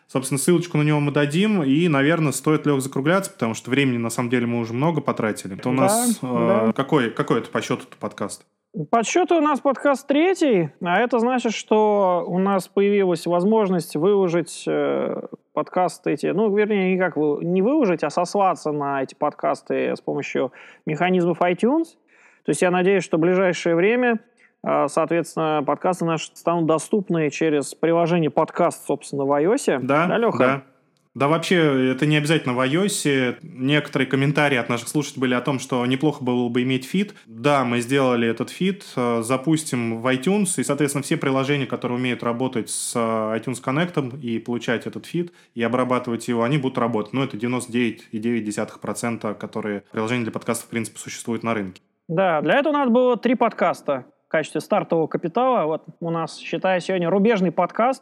Собственно, 0.07 0.39
ссылочку 0.39 0.77
на 0.77 0.81
него 0.81 0.99
мы 0.99 1.11
дадим, 1.11 1.63
и, 1.63 1.87
наверное, 1.87 2.33
стоит 2.33 2.65
лег 2.65 2.81
закругляться, 2.81 3.31
потому 3.31 3.53
что 3.53 3.69
времени, 3.69 3.97
на 3.97 4.09
самом 4.09 4.29
деле, 4.29 4.45
мы 4.45 4.59
уже 4.59 4.73
много 4.73 4.99
потратили. 4.99 5.55
Это 5.55 5.69
у 5.69 5.75
Да, 5.75 5.81
нас... 5.83 6.19
э, 6.21 6.65
да. 6.67 6.73
какой, 6.73 7.11
какой 7.11 7.39
это 7.39 7.49
по 7.49 7.61
счету 7.61 7.85
подкаст? 7.99 8.43
По 8.89 9.03
счету 9.03 9.37
у 9.37 9.41
нас 9.41 9.59
подкаст 9.59 10.07
третий, 10.07 10.69
а 10.81 11.01
это 11.01 11.19
значит, 11.19 11.51
что 11.51 12.23
у 12.25 12.39
нас 12.39 12.69
появилась 12.69 13.25
возможность 13.25 13.97
выложить 13.97 14.63
э, 14.65 15.23
подкасты 15.51 16.13
эти, 16.13 16.27
ну, 16.27 16.55
вернее, 16.55 16.93
не 16.93 16.97
как 16.97 17.17
вы, 17.17 17.43
не 17.43 17.61
выложить, 17.61 18.01
а 18.05 18.09
сослаться 18.09 18.71
на 18.71 19.03
эти 19.03 19.13
подкасты 19.13 19.93
с 19.93 19.99
помощью 19.99 20.53
механизмов 20.85 21.41
iTunes. 21.41 21.97
То 22.45 22.51
есть 22.51 22.61
я 22.61 22.71
надеюсь, 22.71 23.03
что 23.03 23.17
в 23.17 23.19
ближайшее 23.19 23.75
время, 23.75 24.19
э, 24.65 24.87
соответственно, 24.87 25.63
подкасты 25.67 26.05
наши 26.05 26.27
станут 26.33 26.65
доступны 26.65 27.29
через 27.29 27.75
приложение 27.75 28.29
подкаст, 28.29 28.85
собственно, 28.87 29.25
в 29.25 29.31
iOS. 29.37 29.79
Да, 29.81 30.07
да 30.07 30.17
Леха? 30.17 30.37
да. 30.37 30.63
Да, 31.13 31.27
вообще, 31.27 31.91
это 31.91 32.05
не 32.05 32.15
обязательно 32.15 32.53
в 32.53 32.59
iOS. 32.59 33.39
Некоторые 33.41 34.07
комментарии 34.07 34.57
от 34.57 34.69
наших 34.69 34.87
слушателей 34.87 35.21
были 35.21 35.33
о 35.33 35.41
том, 35.41 35.59
что 35.59 35.85
неплохо 35.85 36.23
было 36.23 36.47
бы 36.47 36.63
иметь 36.63 36.85
фид. 36.85 37.13
Да, 37.25 37.65
мы 37.65 37.81
сделали 37.81 38.29
этот 38.29 38.49
фид, 38.49 38.85
э, 38.95 39.21
запустим 39.21 40.01
в 40.01 40.07
iTunes, 40.07 40.57
и, 40.57 40.63
соответственно, 40.63 41.03
все 41.03 41.17
приложения, 41.17 41.65
которые 41.65 41.97
умеют 41.97 42.23
работать 42.23 42.69
с 42.69 42.93
э, 42.95 43.37
iTunes 43.37 43.61
Connect 43.61 44.21
и 44.21 44.39
получать 44.39 44.87
этот 44.87 45.05
фид, 45.05 45.33
и 45.53 45.61
обрабатывать 45.61 46.29
его, 46.29 46.43
они 46.43 46.57
будут 46.57 46.77
работать. 46.77 47.11
Но 47.11 47.25
это 47.25 47.35
99,9%, 47.35 49.35
которые 49.35 49.83
приложения 49.91 50.23
для 50.23 50.31
подкастов, 50.31 50.67
в 50.67 50.69
принципе, 50.69 50.97
существуют 50.97 51.43
на 51.43 51.53
рынке. 51.53 51.81
Да, 52.07 52.41
для 52.41 52.57
этого 52.57 52.73
надо 52.73 52.91
было 52.91 53.17
три 53.17 53.35
подкаста 53.35 54.05
в 54.27 54.31
качестве 54.31 54.61
стартового 54.61 55.07
капитала. 55.07 55.65
Вот 55.65 55.83
у 55.99 56.09
нас, 56.09 56.37
считаю, 56.37 56.79
сегодня 56.79 57.09
рубежный 57.09 57.51
подкаст. 57.51 58.01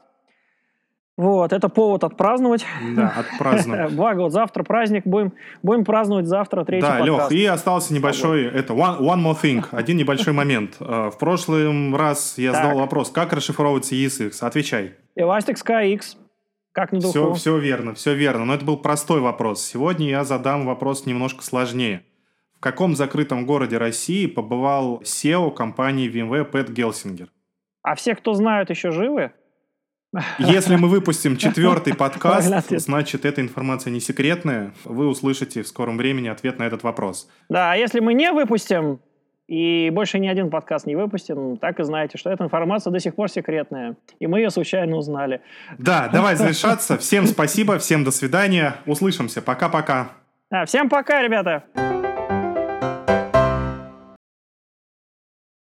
Вот, 1.19 1.51
это 1.51 1.67
повод 1.67 2.05
отпраздновать. 2.05 2.65
Да, 2.95 3.13
отпразднуем. 3.17 3.89
Благо, 3.97 4.21
вот 4.21 4.31
завтра 4.31 4.63
праздник, 4.63 5.03
будем, 5.05 5.33
будем 5.61 5.83
праздновать 5.83 6.27
завтра 6.27 6.63
третий 6.63 6.87
Да, 6.87 6.99
подкаст. 6.99 7.31
Лех, 7.31 7.41
и 7.41 7.45
остался 7.45 7.93
небольшой, 7.93 8.45
это 8.45 8.71
one, 8.73 8.99
one 9.01 9.21
more 9.21 9.37
thing, 9.37 9.65
один 9.71 9.97
небольшой 9.97 10.31
момент. 10.31 10.77
Э, 10.79 11.09
В 11.13 11.17
прошлый 11.19 11.93
раз 11.93 12.37
я 12.37 12.53
Так. 12.53 12.63
задал 12.63 12.79
вопрос, 12.79 13.09
как 13.11 13.33
расшифровывается 13.33 13.95
ESX? 13.95 14.31
Отвечай. 14.39 14.93
Elastic 15.19 15.55
SkyX. 15.61 16.15
Как 16.71 16.93
на 16.93 17.01
Все, 17.01 17.11
духу. 17.11 17.33
все 17.33 17.57
верно, 17.57 17.95
все 17.95 18.13
верно. 18.13 18.45
Но 18.45 18.53
это 18.53 18.63
был 18.63 18.77
простой 18.77 19.19
вопрос. 19.19 19.61
Сегодня 19.61 20.07
я 20.07 20.23
задам 20.23 20.65
вопрос 20.65 21.05
немножко 21.05 21.43
сложнее. 21.43 22.03
В 22.55 22.61
каком 22.61 22.95
закрытом 22.95 23.45
городе 23.45 23.77
России 23.77 24.25
побывал 24.25 25.01
SEO 25.03 25.51
компании 25.53 26.09
VMware 26.09 26.45
Пэт 26.45 26.69
Гелсингер? 26.69 27.27
А 27.83 27.95
все, 27.95 28.15
кто 28.15 28.33
знают, 28.35 28.69
еще 28.69 28.91
живы? 28.91 29.33
Если 30.39 30.75
мы 30.75 30.87
выпустим 30.87 31.37
четвертый 31.37 31.93
подкаст, 31.95 32.51
значит, 32.69 33.25
эта 33.25 33.41
информация 33.41 33.91
не 33.91 33.99
секретная. 33.99 34.73
Вы 34.83 35.07
услышите 35.07 35.61
в 35.63 35.67
скором 35.67 35.97
времени 35.97 36.27
ответ 36.27 36.57
на 36.59 36.63
этот 36.63 36.83
вопрос. 36.83 37.29
Да, 37.49 37.71
а 37.73 37.75
если 37.75 37.99
мы 37.99 38.13
не 38.13 38.31
выпустим, 38.31 38.99
и 39.47 39.89
больше 39.91 40.19
ни 40.19 40.27
один 40.27 40.49
подкаст 40.49 40.85
не 40.85 40.95
выпустим, 40.95 41.57
так 41.57 41.79
и 41.79 41.83
знаете, 41.83 42.17
что 42.17 42.29
эта 42.29 42.43
информация 42.43 42.91
до 42.91 42.99
сих 42.99 43.15
пор 43.15 43.29
секретная. 43.29 43.95
И 44.19 44.27
мы 44.27 44.39
ее 44.39 44.51
случайно 44.51 44.95
узнали. 44.95 45.41
Да, 45.77 46.07
давай 46.11 46.35
завершаться. 46.35 46.97
Всем 46.97 47.25
спасибо, 47.25 47.79
всем 47.79 48.03
до 48.03 48.11
свидания. 48.11 48.75
Услышимся. 48.85 49.41
Пока-пока. 49.41 50.09
Да, 50.51 50.65
всем 50.65 50.89
пока, 50.89 51.21
ребята! 51.21 51.63